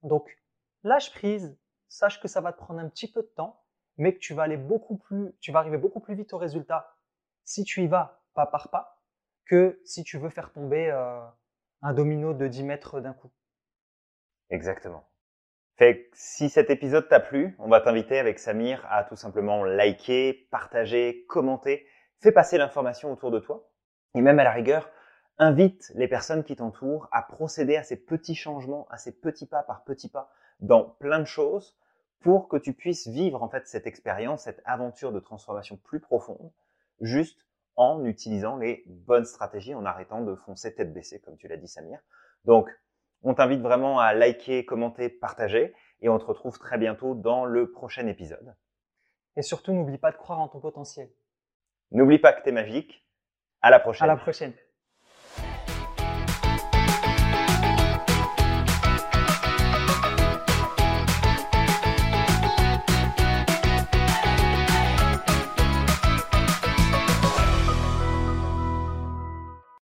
Donc, 0.02 0.38
lâche 0.82 1.12
prise, 1.12 1.58
sache 1.88 2.18
que 2.22 2.26
ça 2.26 2.40
va 2.40 2.54
te 2.54 2.58
prendre 2.58 2.80
un 2.80 2.88
petit 2.88 3.10
peu 3.10 3.20
de 3.20 3.26
temps, 3.26 3.62
mais 3.98 4.14
que 4.14 4.18
tu 4.18 4.32
vas 4.32 4.44
aller 4.44 4.56
beaucoup 4.56 4.96
plus, 4.96 5.34
tu 5.40 5.52
vas 5.52 5.58
arriver 5.58 5.76
beaucoup 5.76 6.00
plus 6.00 6.14
vite 6.14 6.32
au 6.32 6.38
résultat 6.38 6.96
si 7.44 7.64
tu 7.64 7.82
y 7.82 7.86
vas 7.86 8.22
pas 8.32 8.46
par 8.46 8.70
pas 8.70 8.95
que 9.46 9.80
si 9.84 10.04
tu 10.04 10.18
veux 10.18 10.30
faire 10.30 10.52
tomber 10.52 10.90
euh, 10.90 11.20
un 11.82 11.94
domino 11.94 12.34
de 12.34 12.46
10 12.46 12.64
mètres 12.64 13.00
d'un 13.00 13.12
coup. 13.12 13.30
Exactement. 14.50 15.08
Fait 15.76 16.08
si 16.14 16.48
cet 16.48 16.70
épisode 16.70 17.08
t'a 17.08 17.20
plu, 17.20 17.54
on 17.58 17.68
va 17.68 17.80
t'inviter 17.80 18.18
avec 18.18 18.38
Samir 18.38 18.86
à 18.88 19.04
tout 19.04 19.16
simplement 19.16 19.64
liker, 19.64 20.48
partager, 20.50 21.26
commenter, 21.28 21.86
fais 22.20 22.32
passer 22.32 22.56
l'information 22.56 23.12
autour 23.12 23.30
de 23.30 23.38
toi 23.38 23.68
et 24.14 24.22
même 24.22 24.38
à 24.38 24.44
la 24.44 24.52
rigueur, 24.52 24.90
invite 25.38 25.92
les 25.94 26.08
personnes 26.08 26.44
qui 26.44 26.56
t'entourent 26.56 27.08
à 27.12 27.22
procéder 27.22 27.76
à 27.76 27.82
ces 27.82 27.96
petits 27.96 28.34
changements, 28.34 28.86
à 28.90 28.96
ces 28.96 29.12
petits 29.12 29.46
pas 29.46 29.62
par 29.62 29.84
petits 29.84 30.08
pas 30.08 30.30
dans 30.60 30.82
plein 30.82 31.20
de 31.20 31.26
choses 31.26 31.76
pour 32.20 32.48
que 32.48 32.56
tu 32.56 32.72
puisses 32.72 33.06
vivre 33.06 33.42
en 33.42 33.48
fait 33.50 33.68
cette 33.68 33.86
expérience, 33.86 34.44
cette 34.44 34.62
aventure 34.64 35.12
de 35.12 35.20
transformation 35.20 35.76
plus 35.76 36.00
profonde, 36.00 36.50
juste 37.02 37.45
en 37.76 38.04
utilisant 38.04 38.56
les 38.56 38.82
bonnes 38.86 39.24
stratégies, 39.24 39.74
en 39.74 39.84
arrêtant 39.84 40.22
de 40.22 40.34
foncer 40.34 40.74
tête 40.74 40.92
baissée, 40.92 41.20
comme 41.20 41.36
tu 41.36 41.48
l'as 41.48 41.56
dit 41.56 41.68
Samir. 41.68 42.00
Donc, 42.44 42.68
on 43.22 43.34
t'invite 43.34 43.60
vraiment 43.60 43.98
à 43.98 44.14
liker, 44.14 44.64
commenter, 44.64 45.08
partager, 45.08 45.74
et 46.00 46.08
on 46.08 46.18
te 46.18 46.24
retrouve 46.24 46.58
très 46.58 46.78
bientôt 46.78 47.14
dans 47.14 47.44
le 47.44 47.70
prochain 47.70 48.06
épisode. 48.06 48.54
Et 49.36 49.42
surtout, 49.42 49.72
n'oublie 49.72 49.98
pas 49.98 50.12
de 50.12 50.16
croire 50.16 50.40
en 50.40 50.48
ton 50.48 50.60
potentiel. 50.60 51.10
N'oublie 51.90 52.18
pas 52.18 52.32
que 52.32 52.42
tu 52.42 52.48
es 52.48 52.52
magique. 52.52 53.06
À 53.60 53.70
la 53.70 53.80
prochaine. 53.80 54.04
À 54.04 54.06
la 54.06 54.16
prochaine. 54.16 54.54